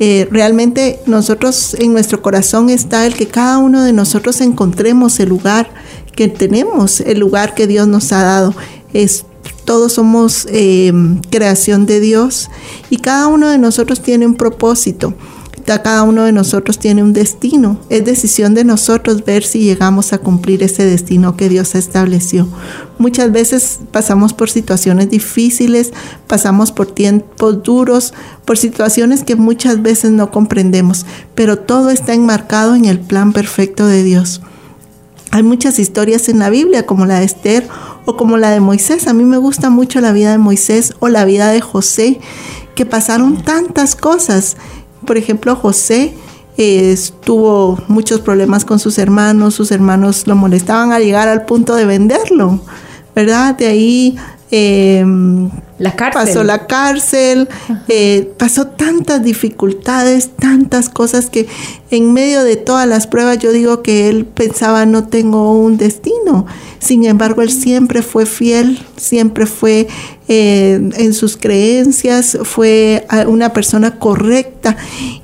Eh, 0.02 0.26
realmente 0.30 0.98
nosotros 1.04 1.74
en 1.74 1.92
nuestro 1.92 2.22
corazón 2.22 2.70
está 2.70 3.06
el 3.06 3.14
que 3.14 3.28
cada 3.28 3.58
uno 3.58 3.84
de 3.84 3.92
nosotros 3.92 4.40
encontremos 4.40 5.20
el 5.20 5.28
lugar 5.28 5.70
que 6.16 6.26
tenemos, 6.26 7.00
el 7.00 7.18
lugar 7.18 7.54
que 7.54 7.66
Dios 7.66 7.86
nos 7.86 8.10
ha 8.12 8.22
dado. 8.22 8.54
Es, 8.94 9.26
todos 9.66 9.92
somos 9.92 10.46
eh, 10.50 10.90
creación 11.30 11.84
de 11.84 12.00
Dios 12.00 12.48
y 12.88 12.96
cada 12.96 13.26
uno 13.26 13.50
de 13.50 13.58
nosotros 13.58 14.00
tiene 14.00 14.26
un 14.26 14.36
propósito. 14.36 15.12
Cada 15.64 16.02
uno 16.02 16.24
de 16.24 16.32
nosotros 16.32 16.78
tiene 16.78 17.02
un 17.02 17.12
destino. 17.12 17.78
Es 17.88 18.04
decisión 18.04 18.54
de 18.54 18.64
nosotros 18.64 19.24
ver 19.24 19.44
si 19.44 19.60
llegamos 19.60 20.12
a 20.12 20.18
cumplir 20.18 20.62
ese 20.62 20.84
destino 20.84 21.36
que 21.36 21.48
Dios 21.48 21.74
estableció. 21.74 22.48
Muchas 22.98 23.32
veces 23.32 23.80
pasamos 23.92 24.32
por 24.32 24.50
situaciones 24.50 25.08
difíciles, 25.10 25.92
pasamos 26.26 26.72
por 26.72 26.86
tiempos 26.86 27.62
duros, 27.62 28.12
por 28.44 28.58
situaciones 28.58 29.24
que 29.24 29.36
muchas 29.36 29.82
veces 29.82 30.10
no 30.10 30.30
comprendemos, 30.30 31.06
pero 31.34 31.58
todo 31.58 31.90
está 31.90 32.12
enmarcado 32.14 32.74
en 32.74 32.84
el 32.84 33.00
plan 33.00 33.32
perfecto 33.32 33.86
de 33.86 34.02
Dios. 34.02 34.42
Hay 35.32 35.44
muchas 35.44 35.78
historias 35.78 36.28
en 36.28 36.40
la 36.40 36.50
Biblia, 36.50 36.86
como 36.86 37.06
la 37.06 37.20
de 37.20 37.24
Esther 37.24 37.68
o 38.04 38.16
como 38.16 38.36
la 38.36 38.50
de 38.50 38.60
Moisés. 38.60 39.06
A 39.06 39.12
mí 39.12 39.24
me 39.24 39.36
gusta 39.36 39.70
mucho 39.70 40.00
la 40.00 40.12
vida 40.12 40.32
de 40.32 40.38
Moisés 40.38 40.94
o 40.98 41.08
la 41.08 41.24
vida 41.24 41.50
de 41.50 41.60
José, 41.60 42.20
que 42.74 42.84
pasaron 42.84 43.42
tantas 43.42 43.94
cosas 43.94 44.56
por 45.06 45.16
ejemplo, 45.16 45.56
José 45.56 46.14
eh, 46.56 46.96
tuvo 47.24 47.78
muchos 47.88 48.20
problemas 48.20 48.64
con 48.64 48.78
sus 48.78 48.98
hermanos, 48.98 49.54
sus 49.54 49.70
hermanos 49.70 50.26
lo 50.26 50.36
molestaban 50.36 50.92
a 50.92 50.98
llegar 50.98 51.28
al 51.28 51.44
punto 51.44 51.74
de 51.74 51.86
venderlo, 51.86 52.60
¿verdad? 53.14 53.56
De 53.56 53.66
ahí 53.66 54.16
eh, 54.50 55.04
la 55.78 55.96
cárcel. 55.96 56.24
pasó 56.26 56.44
la 56.44 56.66
cárcel, 56.66 57.48
eh, 57.88 58.32
pasó 58.36 58.66
tantas 58.66 59.22
dificultades, 59.22 60.30
tantas 60.36 60.88
cosas 60.88 61.30
que 61.30 61.46
en 61.90 62.12
medio 62.12 62.44
de 62.44 62.56
todas 62.56 62.86
las 62.86 63.06
pruebas 63.06 63.38
yo 63.38 63.52
digo 63.52 63.82
que 63.82 64.08
él 64.08 64.26
pensaba 64.26 64.86
no 64.86 65.06
tengo 65.08 65.58
un 65.58 65.76
destino. 65.76 66.46
Sin 66.80 67.04
embargo, 67.04 67.42
él 67.42 67.50
siempre 67.50 68.02
fue 68.02 68.26
fiel, 68.26 68.84
siempre 68.96 69.46
fue 69.46 69.86
eh, 70.28 70.90
en 70.96 71.14
sus 71.14 71.36
creencias, 71.36 72.38
fue 72.42 73.06
una 73.26 73.52
persona 73.52 73.98
correcta 73.98 74.76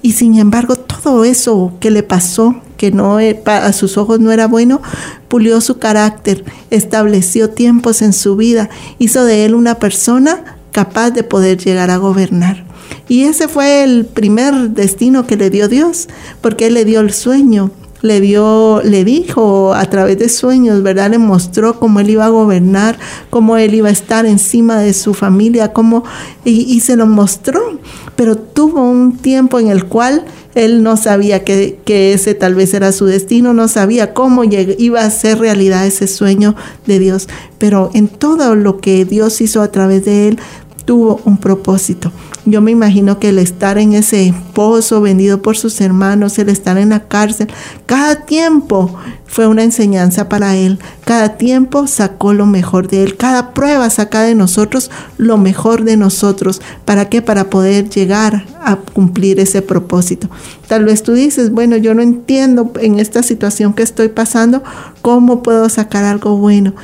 y 0.02 0.12
sin 0.12 0.38
embargo 0.38 0.76
todo 1.06 1.24
eso 1.24 1.72
que 1.78 1.92
le 1.92 2.02
pasó 2.02 2.56
que 2.76 2.90
no 2.90 3.20
e, 3.20 3.40
a 3.46 3.72
sus 3.72 3.96
ojos 3.96 4.18
no 4.18 4.32
era 4.32 4.48
bueno, 4.48 4.82
pulió 5.28 5.60
su 5.60 5.78
carácter, 5.78 6.44
estableció 6.70 7.50
tiempos 7.50 8.02
en 8.02 8.12
su 8.12 8.34
vida, 8.34 8.70
hizo 8.98 9.24
de 9.24 9.44
él 9.44 9.54
una 9.54 9.76
persona 9.76 10.56
capaz 10.72 11.12
de 11.12 11.22
poder 11.22 11.58
llegar 11.58 11.92
a 11.92 11.98
gobernar. 11.98 12.64
Y 13.06 13.22
ese 13.22 13.46
fue 13.46 13.84
el 13.84 14.04
primer 14.04 14.70
destino 14.70 15.28
que 15.28 15.36
le 15.36 15.48
dio 15.48 15.68
Dios, 15.68 16.08
porque 16.40 16.66
Él 16.66 16.74
le 16.74 16.84
dio 16.84 16.98
el 16.98 17.12
sueño, 17.12 17.70
le 18.02 18.20
dio, 18.20 18.80
le 18.84 19.04
dijo 19.04 19.74
a 19.74 19.84
través 19.86 20.18
de 20.18 20.28
sueños, 20.28 20.82
¿verdad? 20.82 21.10
Le 21.10 21.18
mostró 21.18 21.78
cómo 21.78 22.00
él 22.00 22.10
iba 22.10 22.26
a 22.26 22.30
gobernar, 22.30 22.98
cómo 23.30 23.56
él 23.56 23.74
iba 23.74 23.88
a 23.88 23.92
estar 23.92 24.26
encima 24.26 24.78
de 24.78 24.92
su 24.92 25.14
familia, 25.14 25.72
cómo, 25.72 26.04
y, 26.44 26.62
y 26.62 26.80
se 26.80 26.96
lo 26.96 27.06
mostró. 27.06 27.78
Pero 28.16 28.36
tuvo 28.36 28.82
un 28.82 29.16
tiempo 29.16 29.58
en 29.58 29.68
el 29.68 29.84
cual 29.86 30.24
él 30.56 30.82
no 30.82 30.96
sabía 30.96 31.44
que, 31.44 31.78
ese 31.86 32.34
tal 32.34 32.54
vez 32.54 32.72
era 32.72 32.90
su 32.90 33.04
destino, 33.04 33.52
no 33.52 33.68
sabía 33.68 34.14
cómo 34.14 34.42
iba 34.42 35.02
a 35.02 35.10
ser 35.10 35.38
realidad 35.38 35.86
ese 35.86 36.06
sueño 36.06 36.56
de 36.86 36.98
Dios. 36.98 37.28
Pero 37.58 37.90
en 37.92 38.08
todo 38.08 38.56
lo 38.56 38.78
que 38.80 39.04
Dios 39.04 39.42
hizo 39.42 39.60
a 39.60 39.70
través 39.70 40.06
de 40.06 40.28
él, 40.28 40.38
tuvo 40.86 41.20
un 41.26 41.36
propósito. 41.36 42.10
Yo 42.48 42.60
me 42.60 42.70
imagino 42.70 43.18
que 43.18 43.30
el 43.30 43.40
estar 43.40 43.76
en 43.76 43.92
ese 43.92 44.32
pozo 44.54 45.00
vendido 45.00 45.42
por 45.42 45.56
sus 45.56 45.80
hermanos, 45.80 46.38
el 46.38 46.48
estar 46.48 46.78
en 46.78 46.90
la 46.90 47.08
cárcel, 47.08 47.48
cada 47.86 48.24
tiempo 48.24 48.94
fue 49.26 49.48
una 49.48 49.64
enseñanza 49.64 50.28
para 50.28 50.54
él. 50.54 50.78
Cada 51.04 51.38
tiempo 51.38 51.88
sacó 51.88 52.32
lo 52.32 52.46
mejor 52.46 52.86
de 52.86 53.02
él. 53.02 53.16
Cada 53.16 53.52
prueba 53.52 53.90
saca 53.90 54.22
de 54.22 54.36
nosotros 54.36 54.92
lo 55.18 55.38
mejor 55.38 55.82
de 55.82 55.96
nosotros. 55.96 56.62
¿Para 56.84 57.08
qué? 57.08 57.20
Para 57.20 57.50
poder 57.50 57.90
llegar 57.90 58.46
a 58.62 58.76
cumplir 58.76 59.40
ese 59.40 59.60
propósito. 59.60 60.28
Tal 60.68 60.84
vez 60.84 61.02
tú 61.02 61.14
dices, 61.14 61.50
bueno, 61.50 61.76
yo 61.76 61.94
no 61.94 62.02
entiendo 62.02 62.70
en 62.80 63.00
esta 63.00 63.24
situación 63.24 63.74
que 63.74 63.82
estoy 63.82 64.08
pasando, 64.08 64.62
¿cómo 65.02 65.42
puedo 65.42 65.68
sacar 65.68 66.04
algo 66.04 66.36
bueno? 66.36 66.74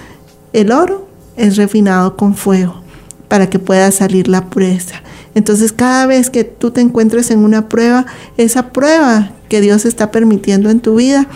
El 0.52 0.73
oro 0.73 1.07
es 1.37 1.57
refinado 1.57 2.16
con 2.16 2.35
fuego 2.35 2.81
para 3.32 3.48
que 3.48 3.58
pueda 3.58 3.90
salir 3.92 4.28
la 4.28 4.50
pureza. 4.50 4.96
Entonces 5.34 5.72
cada 5.72 6.04
vez 6.04 6.28
que 6.28 6.44
tú 6.44 6.70
te 6.70 6.82
encuentres 6.82 7.30
en 7.30 7.38
una 7.38 7.66
prueba, 7.70 8.04
esa 8.36 8.72
prueba 8.72 9.30
que 9.48 9.62
Dios 9.62 9.86
está 9.86 10.10
permitiendo 10.10 10.68
en 10.68 10.80
tu 10.80 10.96
vida, 10.96 11.26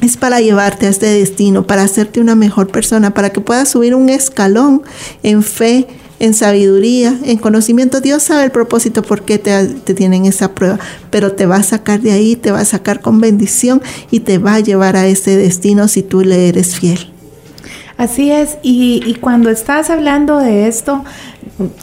es 0.00 0.16
para 0.16 0.40
llevarte 0.40 0.86
a 0.86 0.90
este 0.90 1.06
destino, 1.06 1.66
para 1.66 1.82
hacerte 1.82 2.20
una 2.20 2.36
mejor 2.36 2.68
persona, 2.68 3.14
para 3.14 3.30
que 3.30 3.40
puedas 3.40 3.68
subir 3.68 3.96
un 3.96 4.10
escalón 4.10 4.82
en 5.24 5.42
fe, 5.42 5.88
en 6.20 6.34
sabiduría, 6.34 7.18
en 7.24 7.38
conocimiento. 7.38 8.00
Dios 8.00 8.22
sabe 8.22 8.44
el 8.44 8.52
propósito 8.52 9.02
por 9.02 9.22
qué 9.22 9.38
te, 9.38 9.66
te, 9.66 9.94
tienen 9.94 10.24
esa 10.24 10.54
prueba, 10.54 10.78
pero 11.10 11.32
te 11.32 11.46
va 11.46 11.56
a 11.56 11.64
sacar 11.64 12.00
de 12.00 12.12
ahí, 12.12 12.36
te 12.36 12.52
va 12.52 12.60
a 12.60 12.64
sacar 12.64 13.00
con 13.00 13.20
bendición 13.20 13.82
y 14.12 14.20
te 14.20 14.38
va 14.38 14.54
a 14.54 14.60
llevar 14.60 14.94
a 14.94 15.08
ese 15.08 15.36
destino 15.36 15.88
si 15.88 16.04
tú 16.04 16.20
le 16.20 16.48
eres 16.48 16.76
fiel. 16.76 17.17
Así 17.98 18.30
es, 18.30 18.58
y, 18.62 19.16
cuando 19.20 19.50
estás 19.50 19.90
hablando 19.90 20.38
de 20.38 20.68
esto, 20.68 21.04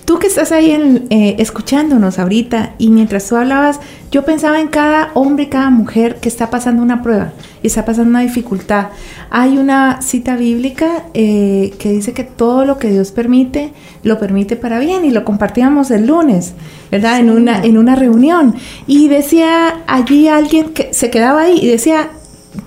tú 0.06 0.18
que 0.18 0.28
estás 0.28 0.54
ahí 0.54 0.72
eh, 1.10 1.36
escuchándonos 1.40 2.20
ahorita 2.20 2.76
y 2.78 2.90
mientras 2.90 3.28
tú 3.28 3.36
hablabas, 3.36 3.82
yo 4.12 4.24
pensaba 4.24 4.62
en 4.62 4.70
cada 4.70 5.12
hombre 5.14 5.44
y 5.44 5.48
cada 5.48 5.70
mujer 5.70 6.22
que 6.22 6.30
está 6.30 6.50
pasando 6.50 6.82
una 6.82 7.04
prueba 7.04 7.34
y 7.62 7.68
está 7.68 7.84
pasando 7.84 8.12
una 8.12 8.22
dificultad. 8.22 8.92
Hay 9.30 9.58
una 9.58 10.02
cita 10.02 10.38
bíblica 10.38 11.04
eh, 11.14 11.74
que 11.80 11.92
dice 11.92 12.14
que 12.14 12.24
todo 12.24 12.64
lo 12.64 12.78
que 12.78 12.88
Dios 12.88 13.12
permite, 13.12 13.74
lo 14.04 14.18
permite 14.18 14.56
para 14.56 14.80
bien 14.80 15.04
y 15.04 15.12
lo 15.12 15.26
compartíamos 15.26 15.92
el 15.92 16.08
lunes, 16.08 16.54
¿verdad? 16.92 17.20
En, 17.20 17.30
una, 17.30 17.62
en 17.62 17.78
una 17.78 17.98
reunión. 17.98 18.56
Y 18.88 19.10
decía 19.10 19.82
allí 19.86 20.30
alguien 20.30 20.70
que 20.70 20.94
se 20.94 21.10
quedaba 21.10 21.42
ahí 21.42 21.60
y 21.62 21.68
decía, 21.68 22.08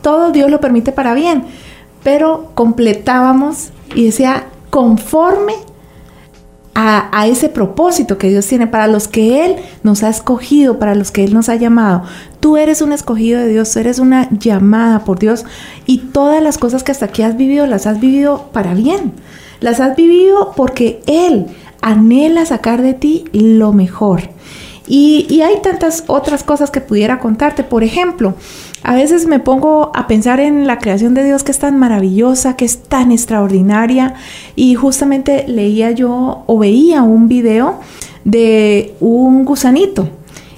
todo 0.02 0.32
Dios 0.32 0.50
lo 0.50 0.60
permite 0.60 0.92
para 0.92 1.14
bien 1.14 1.44
pero 2.02 2.50
completábamos 2.54 3.70
y 3.94 4.06
decía, 4.06 4.46
conforme 4.70 5.54
a, 6.80 7.26
ese 7.26 7.48
propósito 7.48 8.18
que 8.18 8.28
Dios 8.28 8.46
tiene, 8.46 8.68
para 8.68 8.86
los 8.86 9.08
que 9.08 9.44
Él 9.44 9.56
nos 9.82 10.04
ha 10.04 10.10
escogido, 10.10 10.78
para 10.78 10.94
los 10.94 11.10
que 11.10 11.24
Él 11.24 11.34
nos 11.34 11.48
ha 11.48 11.56
llamado. 11.56 12.04
Tú 12.38 12.56
eres 12.56 12.82
un 12.82 12.92
escogido 12.92 13.40
de 13.40 13.48
Dios, 13.48 13.74
eres 13.76 13.98
una 13.98 14.28
llamada 14.30 15.00
por 15.00 15.18
Dios 15.18 15.44
y 15.86 15.98
todas 15.98 16.40
las 16.40 16.56
cosas 16.56 16.84
que 16.84 16.92
hasta 16.92 17.06
aquí 17.06 17.22
has 17.22 17.36
vivido 17.36 17.66
las 17.66 17.86
has 17.88 17.98
vivido 17.98 18.50
para 18.52 18.74
bien. 18.74 19.12
Las 19.60 19.80
has 19.80 19.96
vivido 19.96 20.52
porque 20.54 21.00
Él 21.08 21.46
anhela 21.80 22.46
sacar 22.46 22.80
de 22.80 22.94
ti 22.94 23.24
lo 23.32 23.72
mejor. 23.72 24.30
Y, 24.86 25.26
y 25.28 25.42
hay 25.42 25.60
tantas 25.62 26.04
otras 26.06 26.44
cosas 26.44 26.70
que 26.70 26.80
pudiera 26.80 27.18
contarte. 27.18 27.64
Por 27.64 27.82
ejemplo, 27.82 28.34
a 28.82 28.94
veces 28.94 29.26
me 29.26 29.40
pongo 29.40 29.90
a 29.94 30.06
pensar 30.06 30.40
en 30.40 30.66
la 30.66 30.78
creación 30.78 31.14
de 31.14 31.24
Dios 31.24 31.42
que 31.42 31.52
es 31.52 31.58
tan 31.58 31.78
maravillosa, 31.78 32.56
que 32.56 32.64
es 32.64 32.82
tan 32.82 33.12
extraordinaria. 33.12 34.14
Y 34.56 34.74
justamente 34.74 35.44
leía 35.48 35.90
yo 35.90 36.44
o 36.46 36.58
veía 36.58 37.02
un 37.02 37.28
video 37.28 37.80
de 38.24 38.94
un 39.00 39.44
gusanito. 39.44 40.08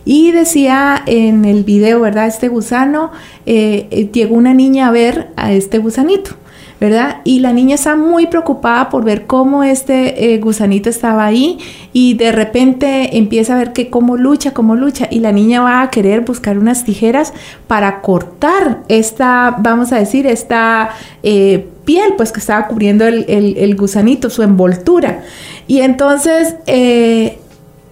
Y 0.04 0.32
decía 0.32 1.02
en 1.06 1.44
el 1.44 1.64
video, 1.64 2.00
¿verdad? 2.00 2.26
Este 2.26 2.48
gusano, 2.48 3.12
eh, 3.46 3.88
eh, 3.90 4.10
llegó 4.12 4.34
una 4.34 4.54
niña 4.54 4.88
a 4.88 4.90
ver 4.90 5.30
a 5.36 5.52
este 5.52 5.78
gusanito 5.78 6.32
¿verdad? 6.80 7.18
Y 7.24 7.40
la 7.40 7.52
niña 7.52 7.74
está 7.74 7.94
muy 7.94 8.26
preocupada 8.26 8.88
por 8.88 9.04
ver 9.04 9.26
cómo 9.26 9.62
este 9.62 10.32
eh, 10.32 10.38
gusanito 10.38 10.88
estaba 10.88 11.26
ahí 11.26 11.58
y 11.92 12.14
de 12.14 12.32
repente 12.32 13.18
empieza 13.18 13.54
a 13.54 13.58
ver 13.58 13.74
que 13.74 13.90
cómo 13.90 14.16
lucha, 14.16 14.54
cómo 14.54 14.74
lucha 14.76 15.06
y 15.10 15.20
la 15.20 15.30
niña 15.30 15.60
va 15.60 15.82
a 15.82 15.90
querer 15.90 16.22
buscar 16.22 16.58
unas 16.58 16.84
tijeras 16.84 17.34
para 17.66 18.00
cortar 18.00 18.80
esta, 18.88 19.56
vamos 19.58 19.92
a 19.92 19.98
decir, 19.98 20.26
esta 20.26 20.90
eh, 21.22 21.68
piel 21.84 22.14
pues 22.16 22.32
que 22.32 22.40
estaba 22.40 22.66
cubriendo 22.66 23.06
el, 23.06 23.76
gusanito, 23.76 24.30
su 24.30 24.42
envoltura. 24.42 25.22
Y 25.66 25.80
entonces 25.80 26.56
eh, 26.66 27.38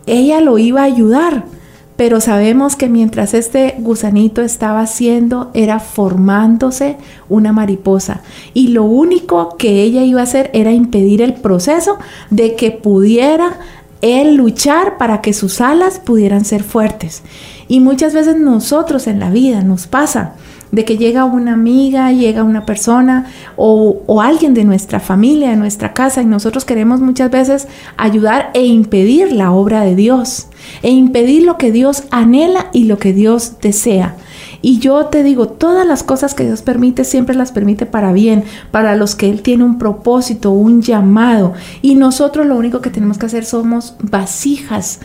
ella 0.07 0.41
lo 0.41 0.57
iba 0.57 0.81
a 0.81 0.85
ayudar 0.85 1.45
pero 1.99 2.21
sabemos 2.21 2.77
que 2.77 2.89
mientras 2.89 3.35
este 3.35 3.75
gusanito 3.79 4.41
estaba 4.41 4.83
haciendo 4.83 5.51
era 5.53 5.81
formándose 5.81 6.97
una 7.29 7.53
mariposa 7.53 8.21
y 8.55 8.69
lo 8.69 8.85
único 8.85 9.57
que 9.57 9.83
ella 9.83 10.05
iba 10.05 10.21
a 10.21 10.23
hacer 10.23 10.49
era 10.55 10.71
impedir 10.71 11.23
el 11.23 11.35
proceso 11.35 11.99
de 12.31 12.55
que 12.55 12.71
pudiera 12.71 13.59
él 14.01 14.37
luchar 14.37 14.97
para 14.97 15.21
que 15.21 15.33
sus 15.33 15.61
alas 15.61 15.99
pudieran 15.99 16.45
ser 16.45 16.63
fuertes. 16.63 17.25
Y 17.67 17.81
muchas 17.81 18.15
veces 18.15 18.37
nosotros 18.37 19.09
en 19.09 19.19
la 19.19 19.31
vida 19.31 19.63
nos 19.63 19.89
pasa 19.89 20.35
de 20.73 20.85
que 20.85 20.99
llega 20.99 21.25
una 21.25 21.55
amiga, 21.55 22.13
llega 22.13 22.45
una 22.45 22.67
persona 22.67 23.27
o, 23.57 24.21
alguien 24.21 24.55
de 24.55 24.65
nuestra 24.65 25.01
familia, 25.01 25.51
de 25.51 25.57
nuestra 25.57 25.95
casa, 25.95 26.23
y 26.23 26.27
nosotros 26.27 26.65
queremos 26.65 27.01
muchas 27.01 27.31
veces 27.31 27.69
ayudar 27.97 28.51
e 28.55 28.65
impedir 28.65 29.33
la 29.33 29.53
obra 29.53 29.83
de 29.83 29.95
Dios, 29.95 30.49
e 30.83 30.91
impedir 30.91 31.45
lo 31.45 31.57
que 31.57 31.73
Dios 31.73 32.05
anhela 32.11 32.69
y 32.73 32.85
lo 32.85 32.99
que 32.99 33.13
Dios 33.13 33.55
desea. 33.61 34.17
Y 34.61 34.81
yo 34.81 35.07
te 35.07 35.23
digo, 35.23 35.49
todas 35.49 35.87
las 35.87 36.03
cosas 36.03 36.35
que 36.35 36.45
Dios 36.45 36.63
permite, 36.63 37.05
siempre 37.05 37.37
las 37.37 37.53
permite 37.53 37.87
para 37.87 38.13
bien, 38.13 38.45
para 38.73 38.97
los 38.97 39.15
que 39.15 39.31
Él 39.31 39.43
tiene 39.43 39.65
un 39.65 39.79
propósito, 39.79 40.51
un 40.51 40.83
llamado. 40.83 41.55
Y 41.81 41.95
nosotros 41.95 42.45
lo 42.47 42.57
único 42.57 42.81
que 42.81 42.91
tenemos 42.91 43.19
que 43.19 43.27
hacer 43.27 43.45
somos 43.45 43.95
vasijas 44.03 45.01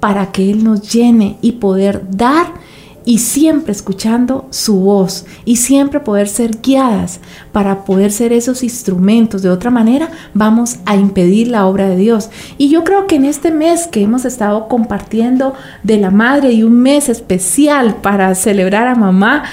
para 0.00 0.32
que 0.32 0.50
Él 0.50 0.64
nos 0.64 0.92
llene 0.92 1.38
y 1.40 1.52
poder 1.52 2.02
dar 2.10 2.65
y 3.06 3.18
siempre 3.18 3.72
escuchando 3.72 4.46
su 4.50 4.80
voz 4.80 5.24
y 5.44 5.56
siempre 5.56 6.00
poder 6.00 6.28
ser 6.28 6.58
guiadas 6.60 7.20
para 7.52 7.84
poder 7.84 8.10
ser 8.10 8.32
esos 8.32 8.64
instrumentos. 8.64 9.42
De 9.42 9.48
otra 9.48 9.70
manera, 9.70 10.10
vamos 10.34 10.78
a 10.84 10.96
impedir 10.96 11.48
la 11.48 11.66
obra 11.66 11.88
de 11.88 11.96
Dios. 11.96 12.30
Y 12.58 12.68
yo 12.68 12.82
creo 12.82 13.06
que 13.06 13.14
en 13.14 13.24
este 13.24 13.52
mes 13.52 13.86
que 13.86 14.02
hemos 14.02 14.24
estado 14.24 14.66
compartiendo 14.66 15.54
de 15.84 15.98
la 15.98 16.10
madre 16.10 16.52
y 16.52 16.64
un 16.64 16.82
mes 16.82 17.08
especial 17.08 17.94
para 17.94 18.34
celebrar 18.34 18.88
a 18.88 18.96
mamá, 18.96 19.44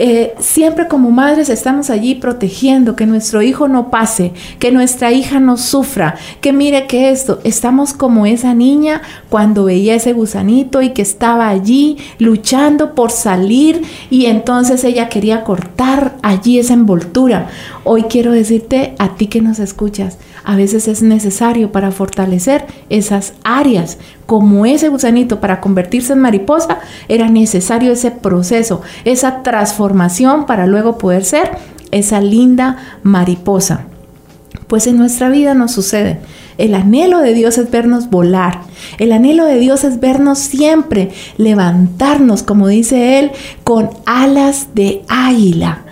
eh, 0.00 0.34
siempre 0.38 0.86
como 0.86 1.10
madres 1.10 1.48
estamos 1.48 1.90
allí 1.90 2.14
protegiendo 2.14 2.94
que 2.94 3.04
nuestro 3.04 3.42
hijo 3.42 3.66
no 3.66 3.90
pase, 3.90 4.32
que 4.60 4.70
nuestra 4.70 5.10
hija 5.10 5.40
no 5.40 5.56
sufra, 5.56 6.14
que 6.40 6.52
mire 6.52 6.86
que 6.86 7.10
esto, 7.10 7.40
estamos 7.42 7.94
como 7.94 8.24
esa 8.24 8.54
niña 8.54 9.02
cuando 9.28 9.64
veía 9.64 9.96
ese 9.96 10.12
gusanito 10.12 10.82
y 10.82 10.90
que 10.90 11.02
estaba 11.02 11.48
allí 11.48 11.98
luchando 12.20 12.94
por 12.94 13.10
salir 13.10 13.82
y 14.08 14.26
entonces 14.26 14.84
ella 14.84 15.08
quería 15.08 15.42
cortar 15.42 16.16
allí 16.22 16.60
esa 16.60 16.74
envoltura. 16.74 17.48
Hoy 17.82 18.04
quiero 18.04 18.30
decirte 18.30 18.94
a 19.00 19.16
ti 19.16 19.26
que 19.26 19.40
nos 19.40 19.58
escuchas, 19.58 20.16
a 20.48 20.56
veces 20.56 20.88
es 20.88 21.02
necesario 21.02 21.72
para 21.72 21.90
fortalecer 21.90 22.64
esas 22.88 23.34
áreas, 23.44 23.98
como 24.24 24.64
ese 24.64 24.88
gusanito 24.88 25.40
para 25.40 25.60
convertirse 25.60 26.14
en 26.14 26.20
mariposa, 26.20 26.78
era 27.06 27.28
necesario 27.28 27.92
ese 27.92 28.10
proceso, 28.12 28.80
esa 29.04 29.42
transformación 29.42 30.46
para 30.46 30.66
luego 30.66 30.96
poder 30.96 31.26
ser 31.26 31.50
esa 31.90 32.22
linda 32.22 32.78
mariposa. 33.02 33.84
Pues 34.68 34.86
en 34.86 34.96
nuestra 34.96 35.28
vida 35.28 35.52
nos 35.52 35.72
sucede. 35.72 36.18
El 36.56 36.74
anhelo 36.74 37.18
de 37.18 37.34
Dios 37.34 37.58
es 37.58 37.70
vernos 37.70 38.08
volar. 38.08 38.62
El 38.96 39.12
anhelo 39.12 39.44
de 39.44 39.58
Dios 39.58 39.84
es 39.84 40.00
vernos 40.00 40.38
siempre 40.38 41.10
levantarnos, 41.36 42.42
como 42.42 42.68
dice 42.68 43.18
Él, 43.18 43.32
con 43.64 43.90
alas 44.06 44.68
de 44.74 45.02
águila. 45.08 45.82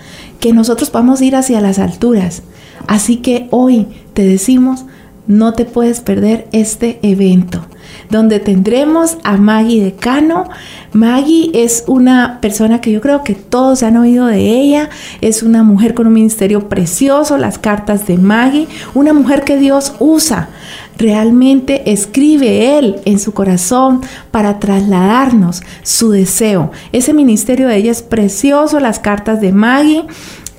Que 0.40 0.54
nosotros 0.54 0.88
a 1.20 1.20
ir 1.20 1.36
hacia 1.36 1.60
las 1.60 1.78
alturas. 1.78 2.42
Así 2.86 3.16
que 3.16 3.48
hoy 3.50 3.88
te 4.16 4.24
decimos, 4.24 4.86
no 5.26 5.52
te 5.52 5.66
puedes 5.66 6.00
perder 6.00 6.48
este 6.52 6.98
evento 7.02 7.66
donde 8.08 8.40
tendremos 8.40 9.18
a 9.24 9.36
Maggie 9.36 9.84
Decano. 9.84 10.48
Maggie 10.92 11.50
es 11.52 11.84
una 11.86 12.40
persona 12.40 12.80
que 12.80 12.92
yo 12.92 13.02
creo 13.02 13.22
que 13.24 13.34
todos 13.34 13.82
han 13.82 13.98
oído 13.98 14.26
de 14.26 14.38
ella, 14.38 14.88
es 15.20 15.42
una 15.42 15.62
mujer 15.62 15.92
con 15.92 16.06
un 16.06 16.14
ministerio 16.14 16.70
precioso, 16.70 17.36
las 17.36 17.58
cartas 17.58 18.06
de 18.06 18.16
Maggie, 18.16 18.68
una 18.94 19.12
mujer 19.12 19.44
que 19.44 19.58
Dios 19.58 19.94
usa. 19.98 20.48
Realmente 20.96 21.92
escribe 21.92 22.78
Él 22.78 22.96
en 23.04 23.18
su 23.18 23.34
corazón 23.34 24.00
para 24.30 24.58
trasladarnos 24.58 25.62
su 25.82 26.10
deseo. 26.10 26.70
Ese 26.92 27.12
ministerio 27.12 27.68
de 27.68 27.76
ella 27.76 27.92
es 27.92 28.00
precioso, 28.00 28.80
las 28.80 28.98
cartas 28.98 29.42
de 29.42 29.52
Maggie 29.52 30.04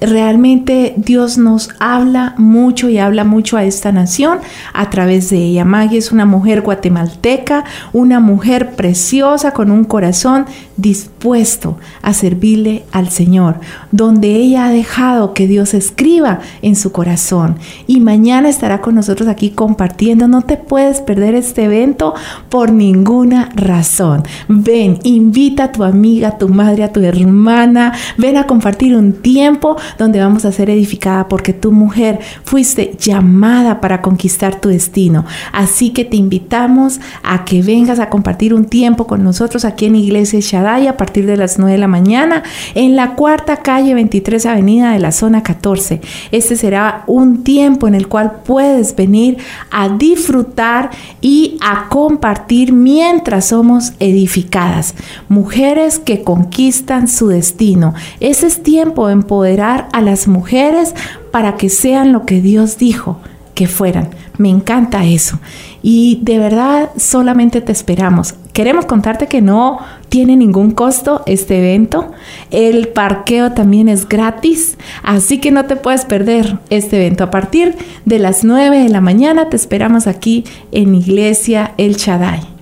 realmente 0.01 0.93
Dios 0.97 1.37
nos 1.37 1.69
habla 1.79 2.35
mucho 2.37 2.89
y 2.89 2.97
habla 2.97 3.23
mucho 3.23 3.57
a 3.57 3.63
esta 3.63 3.91
nación 3.91 4.39
a 4.73 4.89
través 4.89 5.29
de 5.29 5.37
ella. 5.37 5.65
Maggie 5.65 5.97
es 5.97 6.11
una 6.11 6.25
mujer 6.25 6.61
guatemalteca, 6.61 7.63
una 7.93 8.19
mujer 8.19 8.75
preciosa 8.75 9.51
con 9.51 9.71
un 9.71 9.83
corazón 9.83 10.45
dispuesto 10.77 11.77
a 12.01 12.13
servirle 12.13 12.85
al 12.91 13.09
Señor, 13.09 13.59
donde 13.91 14.35
ella 14.35 14.65
ha 14.65 14.71
dejado 14.71 15.33
que 15.33 15.47
Dios 15.47 15.73
escriba 15.73 16.39
en 16.61 16.75
su 16.75 16.91
corazón. 16.91 17.57
Y 17.87 17.99
mañana 17.99 18.49
estará 18.49 18.81
con 18.81 18.95
nosotros 18.95 19.27
aquí 19.27 19.49
compartiendo. 19.49 20.27
No 20.27 20.43
te 20.43 20.57
puedes 20.57 21.01
perder 21.01 21.35
este 21.35 21.65
evento 21.65 22.13
por 22.49 22.71
ninguna 22.71 23.49
razón. 23.55 24.23
Ven, 24.47 24.99
invita 25.03 25.65
a 25.65 25.71
tu 25.71 25.83
amiga, 25.83 26.29
a 26.29 26.37
tu 26.37 26.49
madre, 26.49 26.83
a 26.83 26.93
tu 26.93 27.01
hermana. 27.01 27.93
Ven 28.17 28.37
a 28.37 28.45
compartir 28.45 28.95
un 28.95 29.13
tiempo 29.13 29.77
donde 29.97 30.19
vamos 30.19 30.45
a 30.45 30.51
ser 30.51 30.69
edificada 30.69 31.27
porque 31.27 31.53
tu 31.53 31.71
mujer 31.71 32.19
fuiste 32.43 32.95
llamada 32.99 33.81
para 33.81 34.01
conquistar 34.01 34.59
tu 34.59 34.69
destino. 34.69 35.25
Así 35.51 35.91
que 35.91 36.05
te 36.05 36.17
invitamos 36.17 36.99
a 37.23 37.45
que 37.45 37.61
vengas 37.61 37.99
a 37.99 38.09
compartir 38.09 38.53
un 38.53 38.65
tiempo 38.65 39.07
con 39.07 39.23
nosotros 39.23 39.65
aquí 39.65 39.85
en 39.85 39.95
Iglesia 39.95 40.39
Shaddai 40.41 40.87
a 40.87 40.97
partir 40.97 41.25
de 41.25 41.37
las 41.37 41.59
9 41.59 41.73
de 41.73 41.77
la 41.77 41.87
mañana 41.87 42.43
en 42.75 42.95
la 42.95 43.15
cuarta 43.15 43.57
calle 43.57 43.93
23 43.93 44.45
Avenida 44.45 44.91
de 44.91 44.99
la 44.99 45.11
zona 45.11 45.43
14. 45.43 46.01
Este 46.31 46.55
será 46.55 47.03
un 47.07 47.43
tiempo 47.43 47.87
en 47.87 47.95
el 47.95 48.07
cual 48.07 48.41
puedes 48.45 48.95
venir 48.95 49.37
a 49.71 49.89
disfrutar 49.89 50.89
y 51.21 51.57
a 51.61 51.87
compartir 51.89 52.73
mientras 52.73 53.45
somos 53.47 53.93
edificadas. 53.99 54.95
Mujeres 55.29 55.99
que 55.99 56.23
conquistan 56.23 57.07
su 57.07 57.27
destino. 57.27 57.93
Ese 58.19 58.47
es 58.47 58.63
tiempo 58.63 59.07
de 59.07 59.13
empoderar 59.13 59.76
a 59.91 60.01
las 60.01 60.27
mujeres 60.27 60.93
para 61.31 61.55
que 61.55 61.69
sean 61.69 62.11
lo 62.11 62.25
que 62.25 62.41
Dios 62.41 62.77
dijo 62.77 63.19
que 63.57 63.67
fueran. 63.67 64.11
Me 64.37 64.49
encanta 64.49 65.03
eso. 65.03 65.39
Y 65.81 66.19
de 66.21 66.37
verdad 66.37 66.91
solamente 66.95 67.59
te 67.59 67.71
esperamos. 67.71 68.35
Queremos 68.53 68.85
contarte 68.85 69.25
que 69.25 69.41
no 69.41 69.79
tiene 70.09 70.35
ningún 70.35 70.71
costo 70.71 71.23
este 71.25 71.57
evento. 71.57 72.11
El 72.51 72.89
parqueo 72.89 73.53
también 73.53 73.89
es 73.89 74.07
gratis. 74.07 74.77
Así 75.01 75.39
que 75.39 75.49
no 75.49 75.65
te 75.65 75.75
puedes 75.75 76.05
perder 76.05 76.59
este 76.69 76.97
evento. 76.97 77.23
A 77.23 77.31
partir 77.31 77.75
de 78.05 78.19
las 78.19 78.43
9 78.43 78.83
de 78.83 78.89
la 78.89 79.01
mañana 79.01 79.49
te 79.49 79.55
esperamos 79.55 80.05
aquí 80.05 80.43
en 80.71 80.93
Iglesia 80.93 81.73
El 81.77 81.95
Shaddai. 81.95 82.56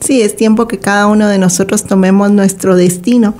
Sí, 0.00 0.22
es 0.22 0.34
tiempo 0.34 0.66
que 0.66 0.78
cada 0.78 1.06
uno 1.08 1.28
de 1.28 1.36
nosotros 1.36 1.84
tomemos 1.84 2.30
nuestro 2.30 2.74
destino. 2.74 3.34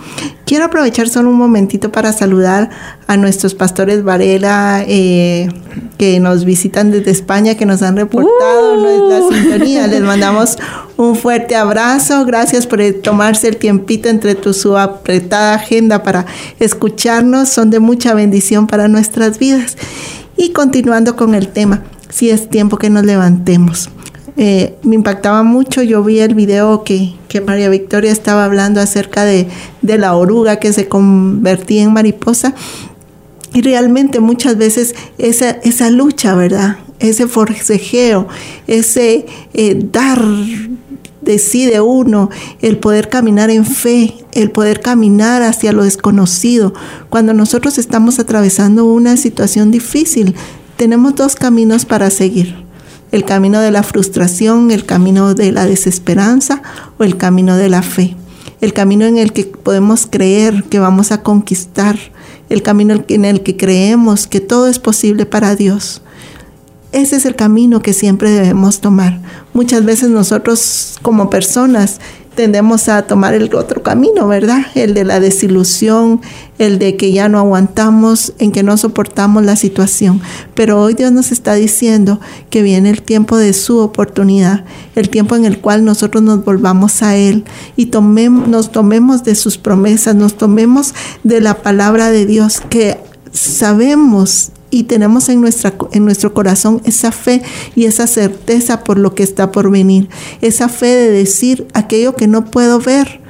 Quiero 0.45 0.67
aprovechar 0.67 1.09
solo 1.09 1.31
un 1.31 1.39
momentito 1.39 1.91
para 1.91 2.13
saludar 2.13 2.69
a 3.07 3.17
nuestros 3.17 3.55
pastores 3.55 4.05
Varela 4.05 4.85
eh, 4.87 5.49
que 5.97 6.21
nos 6.21 6.45
visitan 6.45 6.91
desde 6.91 7.13
España, 7.13 7.55
que 7.55 7.65
nos 7.65 7.81
han 7.81 7.97
reportado 7.97 8.77
nuestra 8.77 9.27
uh. 9.27 9.33
sintonía. 9.33 9.87
Les 9.87 10.03
mandamos 10.03 10.59
un 10.99 11.17
fuerte 11.17 11.57
abrazo. 11.57 12.27
Gracias 12.27 12.67
por 12.67 12.81
tomarse 13.03 13.49
el 13.49 13.57
tiempito 13.57 14.11
entre 14.11 14.35
tu 14.35 14.53
su 14.53 14.77
apretada 14.77 15.55
agenda 15.55 16.03
para 16.03 16.27
escucharnos. 16.59 17.49
Son 17.49 17.71
de 17.71 17.81
mucha 17.81 18.13
bendición 18.13 18.67
para 18.67 18.87
nuestras 18.87 19.39
vidas. 19.39 19.79
Y 20.37 20.53
continuando 20.53 21.17
con 21.17 21.35
el 21.35 21.49
tema, 21.49 21.85
si 22.11 22.27
sí 22.27 22.31
es 22.31 22.51
tiempo 22.51 22.77
que 22.77 22.91
nos 22.91 23.07
levantemos. 23.07 23.89
Eh, 24.43 24.79
me 24.85 24.95
impactaba 24.95 25.43
mucho. 25.43 25.83
Yo 25.83 26.03
vi 26.03 26.21
el 26.21 26.35
video 26.35 26.83
que, 26.83 27.13
María 27.45 27.69
Victoria 27.69 28.11
estaba 28.11 28.47
hablando 28.47 28.81
acerca 28.81 29.27
de, 29.27 29.49
la 29.83 30.17
oruga 30.17 30.57
que 30.57 30.73
se 30.73 30.89
convertía 30.89 31.83
en 31.83 31.93
mariposa. 31.93 32.55
Y 33.53 33.61
realmente 33.61 34.19
muchas 34.19 34.57
veces 34.57 34.95
esa, 35.19 35.51
esa 35.51 35.91
lucha, 35.91 36.35
¿verdad? 36.37 36.79
Ese 37.01 37.27
forcejeo, 37.27 38.29
ese 38.67 39.27
eh, 39.53 39.79
dar 39.93 40.25
decide 41.21 41.83
uno, 41.83 42.31
el 42.63 42.79
poder 42.79 43.11
caminar 43.11 43.51
en 43.51 43.67
fe, 43.67 44.15
el 44.33 44.51
poder 44.51 44.81
caminar 44.81 45.43
hacia 45.43 45.73
lo 45.73 45.85
desconocido. 45.85 46.73
Cuando 47.11 47.35
nosotros 47.35 47.77
estamos 47.77 48.19
atravesando 48.19 48.87
una 48.87 49.19
situación 49.19 49.71
difícil, 49.71 50.35
tenemos 50.79 51.15
dos 51.15 51.37
caminos 51.37 51.85
para 51.85 52.09
seguir 52.09 52.70
el 53.13 53.25
camino 53.25 53.61
de 53.61 53.71
la 53.71 53.83
frustración, 53.83 54.71
el 54.71 54.87
camino 54.87 55.35
de 55.35 55.53
la 55.53 55.67
desesperanza 55.67 56.63
o 56.99 57.05
el 57.05 57.17
camino 57.17 57.57
de 57.57 57.69
la 57.69 57.83
fe. 57.83 58.17
El 58.61 58.73
camino 58.73 59.07
en 59.07 59.17
el 59.17 59.33
que 59.33 59.45
podemos 59.45 60.07
creer 60.07 60.65
que 60.65 60.79
vamos 60.79 61.13
a 61.13 61.23
conquistar, 61.23 61.99
el 62.49 62.63
camino 62.63 63.03
en 63.09 63.25
el 63.25 63.43
que 63.43 63.57
creemos 63.57 64.27
que 64.27 64.41
todo 64.41 64.67
es 64.67 64.79
posible 64.79 65.25
para 65.27 65.57
Dios. 65.57 66.03
Ese 66.93 67.17
es 67.17 67.25
el 67.25 67.37
camino 67.37 67.81
que 67.81 67.93
siempre 67.93 68.31
debemos 68.31 68.81
tomar. 68.81 69.21
Muchas 69.55 69.85
veces 69.85 70.11
nosotros 70.11 70.99
como 71.03 71.31
personas 71.31 72.01
tendemos 72.35 72.89
a 72.89 73.03
tomar 73.03 73.35
el 73.35 73.55
otro 73.55 73.83
camino, 73.83 74.29
¿verdad? 74.29 74.61
El 74.75 74.95
de 74.95 75.05
la 75.05 75.21
desilusión, 75.21 76.21
el 76.59 76.79
de 76.79 76.97
que 76.97 77.13
ya 77.13 77.29
no 77.29 77.39
aguantamos, 77.39 78.33
en 78.39 78.53
que 78.53 78.63
no 78.63 78.77
soportamos 78.77 79.45
la 79.45 79.57
situación. 79.57 80.21
Pero 80.55 80.81
hoy 80.81 80.95
Dios 80.95 81.13
nos 81.13 81.33
está 81.33 81.55
diciendo 81.55 82.21
que 82.49 82.63
viene 82.63 82.91
el 82.91 83.03
tiempo 83.03 83.37
de 83.37 83.53
su 83.53 83.79
oportunidad, 83.79 84.65
el 84.95 85.09
tiempo 85.09 85.37
en 85.37 85.45
el 85.45 85.61
cual 85.61 85.85
nosotros 85.85 86.23
nos 86.23 86.45
volvamos 86.45 87.03
a 87.03 87.17
Él 87.17 87.45
y 87.77 87.87
tomemos, 87.87 88.49
nos 88.49 88.73
tomemos 88.73 89.25
de 89.25 89.35
sus 89.35 89.59
promesas, 89.59 90.15
nos 90.15 90.37
tomemos 90.37 90.95
de 91.25 91.41
la 91.41 91.63
palabra 91.63 92.11
de 92.11 92.27
Dios 92.27 92.63
que 92.71 92.99
sabemos 93.33 94.51
y 94.71 94.85
tenemos 94.85 95.29
en, 95.29 95.41
nuestra, 95.41 95.75
en 95.93 96.05
nuestro 96.05 96.33
corazón 96.33 96.81
esa 96.85 97.13
fe 97.13 97.43
y 97.75 97.85
esa 97.85 98.07
certeza 98.07 98.85
por 98.85 98.99
lo 98.99 99.15
que 99.15 99.23
está 99.23 99.53
por 99.53 99.71
venir, 99.71 100.09
esa 100.41 100.69
fe 100.69 100.87
de 100.87 101.11
decir 101.11 101.67
aquello 101.75 102.15
que 102.15 102.27
no 102.27 102.45
puedo 102.47 102.81
ver, 102.81 103.21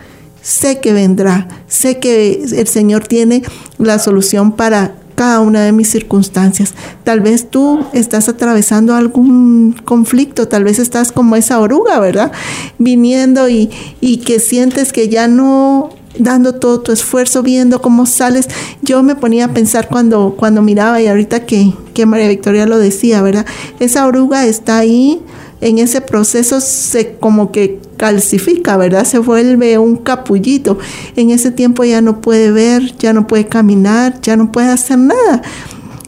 sé 0.43 0.81
que 0.81 0.93
vendrá, 0.93 1.49
sé 1.67 1.99
que 1.99 2.43
el 2.43 2.69
Señor 2.69 3.07
tiene 3.07 3.43
la 3.79 3.99
solución 3.99 4.53
para 4.53 4.95
cada 5.21 5.41
una 5.41 5.63
de 5.63 5.73
mis 5.73 5.91
circunstancias. 5.91 6.73
Tal 7.05 7.21
vez 7.21 7.51
tú 7.51 7.85
estás 7.93 8.31
atravesando 8.31 8.95
algún 8.95 9.77
conflicto, 9.85 10.49
tal 10.49 10.65
vez 10.65 10.79
estás 10.79 11.13
como 11.13 11.37
esa 11.37 11.61
oruga, 11.61 12.01
¿verdad? 12.01 12.33
Viniendo 12.79 13.47
y, 13.51 13.69
y 14.01 14.19
que 14.19 14.41
sientes 14.41 14.95
que 14.95 15.11
ya 15.11 15.29
no 15.29 15.91
dando 16.19 16.55
todo 16.55 16.81
tu 16.81 16.93
esfuerzo, 16.93 17.43
viendo 17.43 17.81
cómo 17.81 18.07
sales. 18.07 18.49
Yo 18.83 19.03
me 19.03 19.15
ponía 19.15 19.47
a 19.47 19.55
pensar 19.55 19.89
cuando, 19.89 20.35
cuando 20.37 20.63
miraba 20.63 21.01
y 21.01 21.07
ahorita 21.07 21.47
que, 21.47 21.73
que 21.95 22.07
María 22.07 22.29
Victoria 22.29 22.67
lo 22.67 22.79
decía, 22.79 23.23
¿verdad? 23.23 23.47
Esa 23.79 24.07
oruga 24.07 24.47
está 24.47 24.79
ahí, 24.79 25.23
en 25.61 25.79
ese 25.79 26.01
proceso 26.01 26.61
se 26.61 27.17
como 27.17 27.53
que 27.53 27.81
calcifica, 27.97 28.77
¿verdad? 28.77 29.05
Se 29.05 29.19
vuelve 29.19 29.79
un 29.79 29.97
capullito. 29.97 30.79
En 31.17 31.31
ese 31.31 31.51
tiempo 31.51 31.85
ya 31.85 32.01
no 32.01 32.21
puede 32.21 32.51
ver, 32.51 32.97
ya 32.99 33.13
no 33.13 33.27
puede 33.27 33.47
caminar, 33.47 34.21
ya 34.23 34.37
no 34.37 34.53
puede 34.53 34.69
hacer 34.69 34.99
nada. 34.99 35.43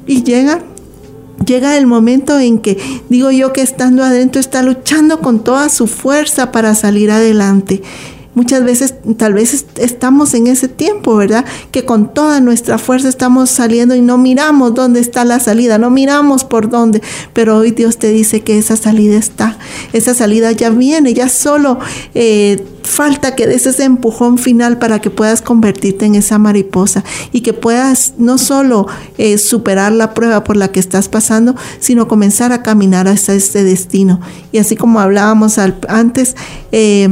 Y 0.06 0.22
llega 0.22 0.62
llega 1.44 1.76
el 1.76 1.86
momento 1.86 2.38
en 2.38 2.60
que 2.60 2.78
digo 3.08 3.30
yo 3.32 3.52
que 3.52 3.62
estando 3.62 4.04
adentro 4.04 4.40
está 4.40 4.62
luchando 4.62 5.20
con 5.20 5.42
toda 5.42 5.68
su 5.68 5.86
fuerza 5.86 6.52
para 6.52 6.74
salir 6.74 7.10
adelante. 7.10 7.82
Muchas 8.34 8.64
veces, 8.64 8.94
tal 9.18 9.34
vez 9.34 9.66
estamos 9.76 10.32
en 10.32 10.46
ese 10.46 10.66
tiempo, 10.66 11.14
¿verdad? 11.16 11.44
Que 11.70 11.84
con 11.84 12.14
toda 12.14 12.40
nuestra 12.40 12.78
fuerza 12.78 13.10
estamos 13.10 13.50
saliendo 13.50 13.94
y 13.94 14.00
no 14.00 14.16
miramos 14.16 14.72
dónde 14.72 15.00
está 15.00 15.26
la 15.26 15.38
salida, 15.38 15.76
no 15.76 15.90
miramos 15.90 16.44
por 16.44 16.70
dónde, 16.70 17.02
pero 17.34 17.58
hoy 17.58 17.72
Dios 17.72 17.98
te 17.98 18.08
dice 18.08 18.40
que 18.40 18.56
esa 18.56 18.76
salida 18.76 19.18
está, 19.18 19.58
esa 19.92 20.14
salida 20.14 20.50
ya 20.50 20.70
viene, 20.70 21.12
ya 21.12 21.28
solo 21.28 21.78
eh, 22.14 22.64
falta 22.84 23.34
que 23.36 23.46
des 23.46 23.66
ese 23.66 23.84
empujón 23.84 24.38
final 24.38 24.78
para 24.78 24.98
que 24.98 25.10
puedas 25.10 25.42
convertirte 25.42 26.06
en 26.06 26.14
esa 26.14 26.38
mariposa 26.38 27.04
y 27.32 27.42
que 27.42 27.52
puedas 27.52 28.14
no 28.16 28.38
solo 28.38 28.86
eh, 29.18 29.36
superar 29.36 29.92
la 29.92 30.14
prueba 30.14 30.42
por 30.42 30.56
la 30.56 30.68
que 30.68 30.80
estás 30.80 31.10
pasando, 31.10 31.54
sino 31.80 32.08
comenzar 32.08 32.52
a 32.52 32.62
caminar 32.62 33.08
hacia 33.08 33.34
este 33.34 33.62
destino. 33.62 34.22
Y 34.52 34.58
así 34.58 34.74
como 34.74 35.00
hablábamos 35.00 35.58
antes, 35.58 36.34
eh, 36.72 37.08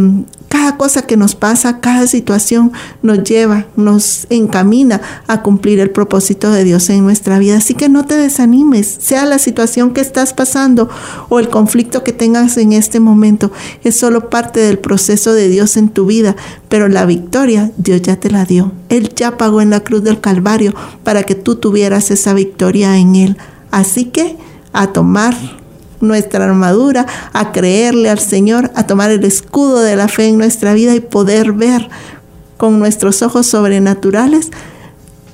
cada 0.51 0.77
cosa 0.77 1.03
que 1.03 1.17
nos 1.17 1.37
pasa, 1.37 1.79
cada 1.79 2.09
situación 2.09 2.73
nos 3.03 3.23
lleva, 3.23 3.67
nos 3.77 4.27
encamina 4.31 5.01
a 5.29 5.43
cumplir 5.43 5.79
el 5.79 5.91
propósito 5.91 6.51
de 6.51 6.65
Dios 6.65 6.91
en 6.91 7.05
nuestra 7.05 7.39
vida. 7.39 7.59
Así 7.59 7.75
que 7.75 7.89
no 7.89 8.05
te 8.05 8.17
desanimes, 8.17 8.99
sea 9.01 9.27
la 9.27 9.39
situación 9.39 9.93
que 9.93 10.01
estás 10.01 10.35
pasando 10.35 10.91
o 11.29 11.39
el 11.39 11.49
conflicto 11.49 12.03
que 12.03 12.13
tengas 12.13 12.57
en 12.57 12.73
este 12.73 12.99
momento, 12.99 13.53
es 13.85 13.97
solo 13.97 14.29
parte 14.29 14.59
del 14.59 14.81
proceso 14.81 15.33
de 15.35 15.49
Dios 15.49 15.77
en 15.77 15.89
tu 15.89 16.07
vida, 16.07 16.35
pero 16.69 16.89
la 16.89 17.07
victoria 17.07 17.71
Dios 17.77 18.03
ya 18.03 18.17
te 18.17 18.29
la 18.29 18.45
dio. 18.45 18.73
Él 18.89 19.15
ya 19.15 19.37
pagó 19.37 19.61
en 19.61 19.71
la 19.71 19.85
cruz 19.85 20.03
del 20.03 20.21
Calvario 20.21 20.75
para 21.05 21.23
que 21.23 21.37
tú 21.37 21.57
tuvieras 21.57 22.11
esa 22.11 22.35
victoria 22.35 22.99
en 22.99 23.15
Él. 23.15 23.37
Así 23.71 24.07
que 24.07 24.37
a 24.73 24.89
tomar 24.89 25.60
nuestra 26.01 26.45
armadura, 26.45 27.07
a 27.33 27.53
creerle 27.53 28.11
al 28.11 28.19
Señor, 28.19 28.71
a 28.75 28.87
tomar 28.87 29.11
el 29.11 29.25
escudo 29.25 29.81
de 29.81 29.97
la 29.97 30.09
fe 30.09 30.29
en 30.29 30.39
nuestra 30.39 30.75
vida 30.75 30.95
y 30.95 31.01
poder 31.01 31.53
ver 31.53 31.89
con 32.57 32.79
nuestros 32.79 33.23
ojos 33.23 33.47
sobrenaturales 33.47 34.51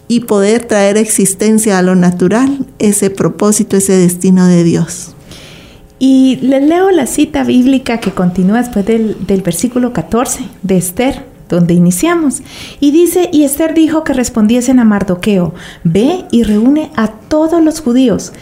y 0.08 0.20
poder 0.20 0.64
traer 0.64 0.96
existencia 0.96 1.78
a 1.78 1.82
lo 1.82 1.94
natural 1.94 2.64
ese 2.78 3.10
propósito, 3.10 3.76
ese 3.76 3.94
destino 3.94 4.46
de 4.46 4.64
Dios. 4.64 5.14
Y 5.98 6.38
les 6.42 6.62
leo 6.62 6.90
la 6.90 7.06
cita 7.06 7.42
bíblica 7.42 7.98
que 7.98 8.12
continúa 8.12 8.58
después 8.58 8.84
del, 8.84 9.16
del 9.26 9.42
versículo 9.42 9.92
14 9.92 10.44
de 10.62 10.76
Esther, 10.76 11.24
donde 11.48 11.74
iniciamos. 11.74 12.42
Y 12.80 12.90
dice, 12.90 13.30
y 13.32 13.44
Esther 13.44 13.72
dijo 13.72 14.04
que 14.04 14.12
respondiesen 14.12 14.78
a 14.78 14.84
Mardoqueo, 14.84 15.54
ve 15.84 16.26
y 16.30 16.42
reúne 16.42 16.90
a 16.96 17.08
todos 17.08 17.62
los 17.64 17.80
judíos 17.80 18.32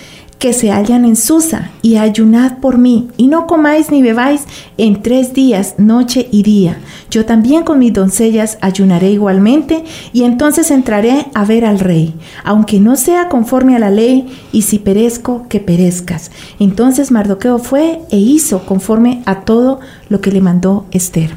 que 0.45 0.53
se 0.53 0.71
hallan 0.71 1.07
en 1.07 1.17
Susa, 1.17 1.71
y 1.81 1.97
ayunad 1.97 2.59
por 2.59 2.77
mí, 2.77 3.09
y 3.17 3.29
no 3.29 3.47
comáis 3.47 3.91
ni 3.91 4.03
bebáis 4.03 4.43
en 4.77 5.01
tres 5.01 5.33
días, 5.33 5.77
noche 5.79 6.29
y 6.31 6.43
día. 6.43 6.77
Yo 7.11 7.25
también 7.25 7.63
con 7.63 7.79
mis 7.79 7.95
doncellas 7.95 8.59
ayunaré 8.61 9.11
igualmente, 9.11 9.85
y 10.13 10.25
entonces 10.25 10.71
entraré 10.71 11.29
a 11.33 11.47
ver 11.47 11.65
al 11.65 11.81
rey, 11.81 12.15
aunque 12.45 12.79
no 12.79 12.97
sea 12.97 13.31
conforme 13.31 13.75
a 13.75 13.79
la 13.79 13.89
ley, 13.89 14.27
y 14.53 14.61
si 14.61 14.79
perezco, 14.79 15.47
que 15.49 15.61
perezcas. 15.61 16.31
Entonces 16.61 17.11
Mardoqueo 17.11 17.59
fue 17.59 18.01
e 18.11 18.19
hizo 18.19 18.67
conforme 18.67 19.23
a 19.25 19.47
todo 19.47 19.81
lo 20.11 20.21
que 20.21 20.31
le 20.31 20.43
mandó 20.43 20.85
Esther. 20.91 21.31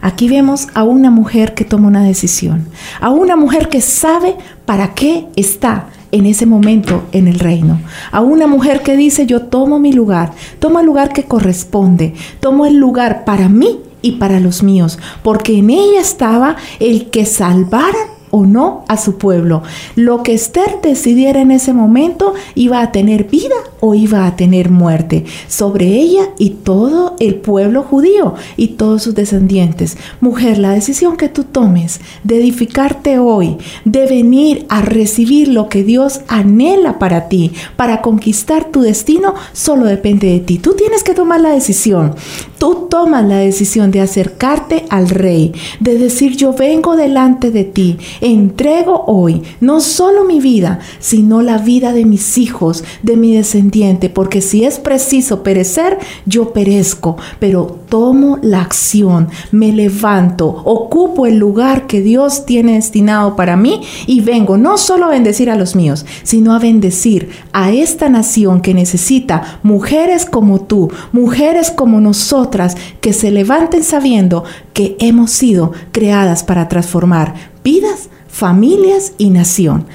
Aquí 0.00 0.30
vemos 0.30 0.68
a 0.72 0.82
una 0.82 1.10
mujer 1.10 1.52
que 1.52 1.66
toma 1.66 1.88
una 1.88 2.04
decisión, 2.04 2.68
a 3.02 3.10
una 3.10 3.36
mujer 3.36 3.68
que 3.68 3.82
sabe 3.82 4.34
para 4.64 4.94
qué 4.94 5.26
está 5.36 5.88
en 6.16 6.26
ese 6.26 6.46
momento 6.46 7.04
en 7.12 7.28
el 7.28 7.38
reino. 7.38 7.80
A 8.10 8.20
una 8.20 8.46
mujer 8.46 8.82
que 8.82 8.96
dice, 8.96 9.26
yo 9.26 9.42
tomo 9.42 9.78
mi 9.78 9.92
lugar, 9.92 10.32
tomo 10.58 10.80
el 10.80 10.86
lugar 10.86 11.12
que 11.12 11.24
corresponde, 11.24 12.14
tomo 12.40 12.66
el 12.66 12.76
lugar 12.76 13.24
para 13.24 13.48
mí 13.48 13.80
y 14.02 14.12
para 14.12 14.40
los 14.40 14.62
míos, 14.62 14.98
porque 15.22 15.58
en 15.58 15.70
ella 15.70 16.00
estaba 16.00 16.56
el 16.80 17.10
que 17.10 17.26
salvara 17.26 17.98
o 18.30 18.44
no 18.44 18.84
a 18.88 18.96
su 18.96 19.18
pueblo. 19.18 19.62
Lo 19.94 20.22
que 20.22 20.34
Esther 20.34 20.80
decidiera 20.82 21.40
en 21.40 21.50
ese 21.50 21.72
momento 21.72 22.34
iba 22.54 22.80
a 22.80 22.92
tener 22.92 23.24
vida 23.24 23.54
o 23.86 23.94
iba 23.94 24.26
a 24.26 24.36
tener 24.36 24.70
muerte 24.70 25.24
sobre 25.48 25.86
ella 25.86 26.30
y 26.38 26.50
todo 26.50 27.16
el 27.20 27.36
pueblo 27.36 27.82
judío 27.82 28.34
y 28.56 28.68
todos 28.68 29.02
sus 29.02 29.14
descendientes. 29.14 29.96
Mujer, 30.20 30.58
la 30.58 30.70
decisión 30.72 31.16
que 31.16 31.28
tú 31.28 31.44
tomes 31.44 32.00
de 32.24 32.38
edificarte 32.38 33.18
hoy, 33.18 33.56
de 33.84 34.06
venir 34.06 34.66
a 34.68 34.82
recibir 34.82 35.48
lo 35.48 35.68
que 35.68 35.84
Dios 35.84 36.20
anhela 36.28 36.98
para 36.98 37.28
ti, 37.28 37.52
para 37.76 38.02
conquistar 38.02 38.70
tu 38.70 38.80
destino, 38.80 39.34
solo 39.52 39.84
depende 39.86 40.28
de 40.28 40.40
ti. 40.40 40.58
Tú 40.58 40.74
tienes 40.74 41.02
que 41.02 41.14
tomar 41.14 41.40
la 41.40 41.50
decisión. 41.50 42.14
Tú 42.58 42.86
tomas 42.90 43.24
la 43.26 43.38
decisión 43.38 43.90
de 43.90 44.00
acercarte 44.00 44.86
al 44.88 45.08
rey, 45.08 45.52
de 45.80 45.98
decir 45.98 46.36
yo 46.36 46.52
vengo 46.52 46.96
delante 46.96 47.50
de 47.50 47.64
ti 47.64 47.98
entrego 48.20 49.04
hoy 49.06 49.42
no 49.60 49.80
solo 49.80 50.24
mi 50.24 50.40
vida, 50.40 50.80
sino 50.98 51.42
la 51.42 51.58
vida 51.58 51.92
de 51.92 52.04
mis 52.04 52.38
hijos, 52.38 52.84
de 53.02 53.16
mi 53.16 53.34
descendiente, 53.34 53.75
porque 54.14 54.40
si 54.40 54.64
es 54.64 54.78
preciso 54.78 55.42
perecer, 55.42 55.98
yo 56.24 56.52
perezco, 56.52 57.16
pero 57.38 57.78
tomo 57.88 58.38
la 58.40 58.62
acción, 58.62 59.28
me 59.52 59.70
levanto, 59.72 60.46
ocupo 60.64 61.26
el 61.26 61.36
lugar 61.36 61.86
que 61.86 62.00
Dios 62.00 62.46
tiene 62.46 62.74
destinado 62.74 63.36
para 63.36 63.56
mí 63.56 63.82
y 64.06 64.22
vengo 64.22 64.56
no 64.56 64.78
solo 64.78 65.06
a 65.06 65.10
bendecir 65.10 65.50
a 65.50 65.56
los 65.56 65.76
míos, 65.76 66.06
sino 66.22 66.54
a 66.54 66.58
bendecir 66.58 67.28
a 67.52 67.70
esta 67.70 68.08
nación 68.08 68.62
que 68.62 68.72
necesita 68.72 69.60
mujeres 69.62 70.24
como 70.24 70.62
tú, 70.62 70.90
mujeres 71.12 71.70
como 71.70 72.00
nosotras, 72.00 72.76
que 73.02 73.12
se 73.12 73.30
levanten 73.30 73.84
sabiendo 73.84 74.44
que 74.72 74.96
hemos 75.00 75.32
sido 75.32 75.72
creadas 75.92 76.44
para 76.44 76.68
transformar 76.68 77.34
vidas 77.62 78.08
familias 78.28 79.12
y 79.18 79.30
nación. 79.30 79.86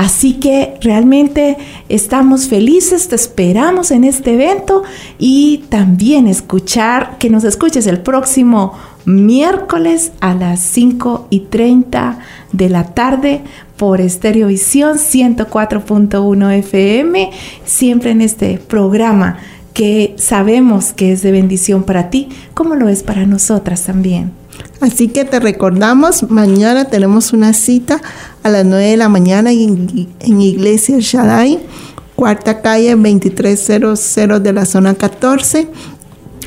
Así 0.00 0.32
que 0.32 0.78
realmente 0.80 1.58
estamos 1.90 2.48
felices, 2.48 3.08
te 3.08 3.16
esperamos 3.16 3.90
en 3.90 4.04
este 4.04 4.32
evento 4.32 4.82
y 5.18 5.64
también 5.68 6.26
escuchar, 6.26 7.18
que 7.18 7.28
nos 7.28 7.44
escuches 7.44 7.86
el 7.86 7.98
próximo 7.98 8.72
miércoles 9.04 10.12
a 10.20 10.32
las 10.32 10.60
5 10.60 11.26
y 11.28 11.40
30 11.40 12.18
de 12.50 12.70
la 12.70 12.94
tarde 12.94 13.42
por 13.76 14.00
Estereovisión 14.00 14.96
104.1 14.96 16.50
FM, 16.60 17.30
siempre 17.66 18.12
en 18.12 18.22
este 18.22 18.56
programa 18.56 19.36
que 19.74 20.14
sabemos 20.16 20.94
que 20.94 21.12
es 21.12 21.20
de 21.20 21.30
bendición 21.30 21.82
para 21.82 22.08
ti, 22.08 22.30
como 22.54 22.74
lo 22.74 22.88
es 22.88 23.02
para 23.02 23.26
nosotras 23.26 23.84
también. 23.84 24.39
Así 24.80 25.08
que 25.08 25.26
te 25.26 25.38
recordamos, 25.40 26.30
mañana 26.30 26.86
tenemos 26.86 27.34
una 27.34 27.52
cita 27.52 28.00
a 28.42 28.48
las 28.48 28.64
9 28.64 28.86
de 28.86 28.96
la 28.96 29.10
mañana 29.10 29.52
en, 29.52 30.08
Iglesia 30.40 30.96
Shaddai, 31.00 31.60
cuarta 32.16 32.62
calle 32.62 32.96
2300 32.96 34.42
de 34.42 34.52
la 34.54 34.64
zona 34.64 34.94
14. 34.94 35.68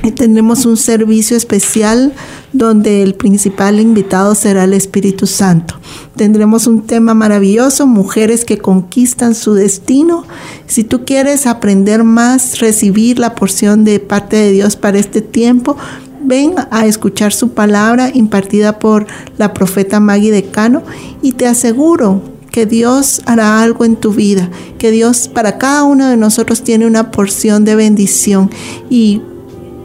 Y 0.04 0.12
tendremos 0.12 0.66
un 0.66 0.76
servicio 0.76 1.38
especial 1.38 2.12
donde 2.52 3.04
el 3.04 3.16
principal 3.16 3.80
invitado 3.80 4.36
será 4.36 4.66
el 4.66 4.74
Espíritu 4.74 5.28
Santo. 5.28 5.76
Tendremos 6.18 6.68
un 6.68 6.82
tema 6.82 7.14
maravilloso, 7.14 7.88
mujeres 7.88 8.44
que 8.44 8.58
conquistan 8.58 9.34
su 9.34 9.54
destino. 9.54 10.26
Si 10.68 10.84
tú 10.84 11.06
quieres 11.06 11.48
aprender 11.48 12.04
más, 12.04 12.60
recibir 12.60 13.18
la 13.18 13.34
porción 13.34 13.86
de 13.86 14.02
parte 14.02 14.36
de 14.36 14.52
Dios 14.52 14.76
para 14.76 15.00
este 15.00 15.22
tiempo, 15.22 15.78
ven 16.24 16.56
a 16.72 16.86
escuchar 16.86 17.34
su 17.34 17.50
palabra 17.50 18.10
impartida 18.14 18.80
por 18.80 19.06
la 19.38 19.54
profeta 19.54 20.00
Maggie 20.00 20.32
de 20.32 20.46
Cano 20.46 20.84
y 21.22 21.34
te 21.34 21.48
aseguro 21.48 22.22
que 22.52 22.66
Dios 22.66 23.22
hará 23.26 23.62
algo 23.62 23.84
en 23.84 23.96
tu 23.96 24.14
vida, 24.14 24.50
que 24.78 24.92
Dios 24.92 25.28
para 25.28 25.58
cada 25.58 25.84
uno 25.84 26.08
de 26.08 26.18
nosotros 26.18 26.64
tiene 26.64 26.86
una 26.86 27.12
porción 27.12 27.66
de 27.66 27.76
bendición 27.76 28.50
y 28.90 29.22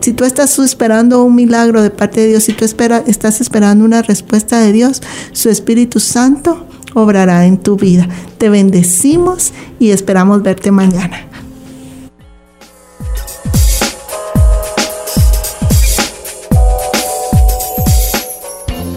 si 0.00 0.12
tú 0.12 0.24
estás 0.24 0.58
esperando 0.58 1.22
un 1.24 1.34
milagro 1.34 1.82
de 1.82 1.90
parte 1.90 2.20
de 2.20 2.28
Dios, 2.28 2.44
si 2.44 2.52
tú 2.52 2.64
estás 2.64 3.40
esperando 3.40 3.84
una 3.84 4.02
respuesta 4.02 4.60
de 4.60 4.72
Dios, 4.72 5.02
su 5.32 5.50
Espíritu 5.50 5.98
Santo 6.00 6.66
obrará 6.94 7.46
en 7.46 7.58
tu 7.58 7.76
vida. 7.76 8.08
Te 8.38 8.48
bendecimos 8.48 9.52
y 9.78 9.90
esperamos 9.90 10.42
verte 10.42 10.70
mañana. 10.70 11.27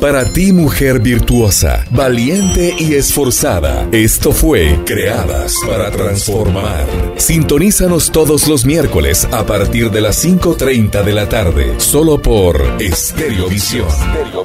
Para 0.02 0.26
ti, 0.26 0.52
mujer 0.52 1.00
virtuosa, 1.00 1.86
valiente 1.92 2.74
y 2.76 2.96
esforzada, 2.96 3.88
esto 3.92 4.32
fue 4.32 4.80
Creadas 4.84 5.54
para 5.68 5.92
Transformar. 5.92 6.88
Sintonízanos 7.18 8.12
todos 8.12 8.48
los 8.48 8.66
miércoles 8.66 9.28
a 9.32 9.46
partir 9.46 9.92
de 9.92 10.02
las 10.02 10.26
5.30 10.26 11.04
de 11.04 11.14
la 11.14 11.30
tarde, 11.30 11.76
solo 11.78 12.20
por 12.20 12.64
Estereovisión. 12.80 13.88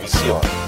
Visión. 0.02 0.66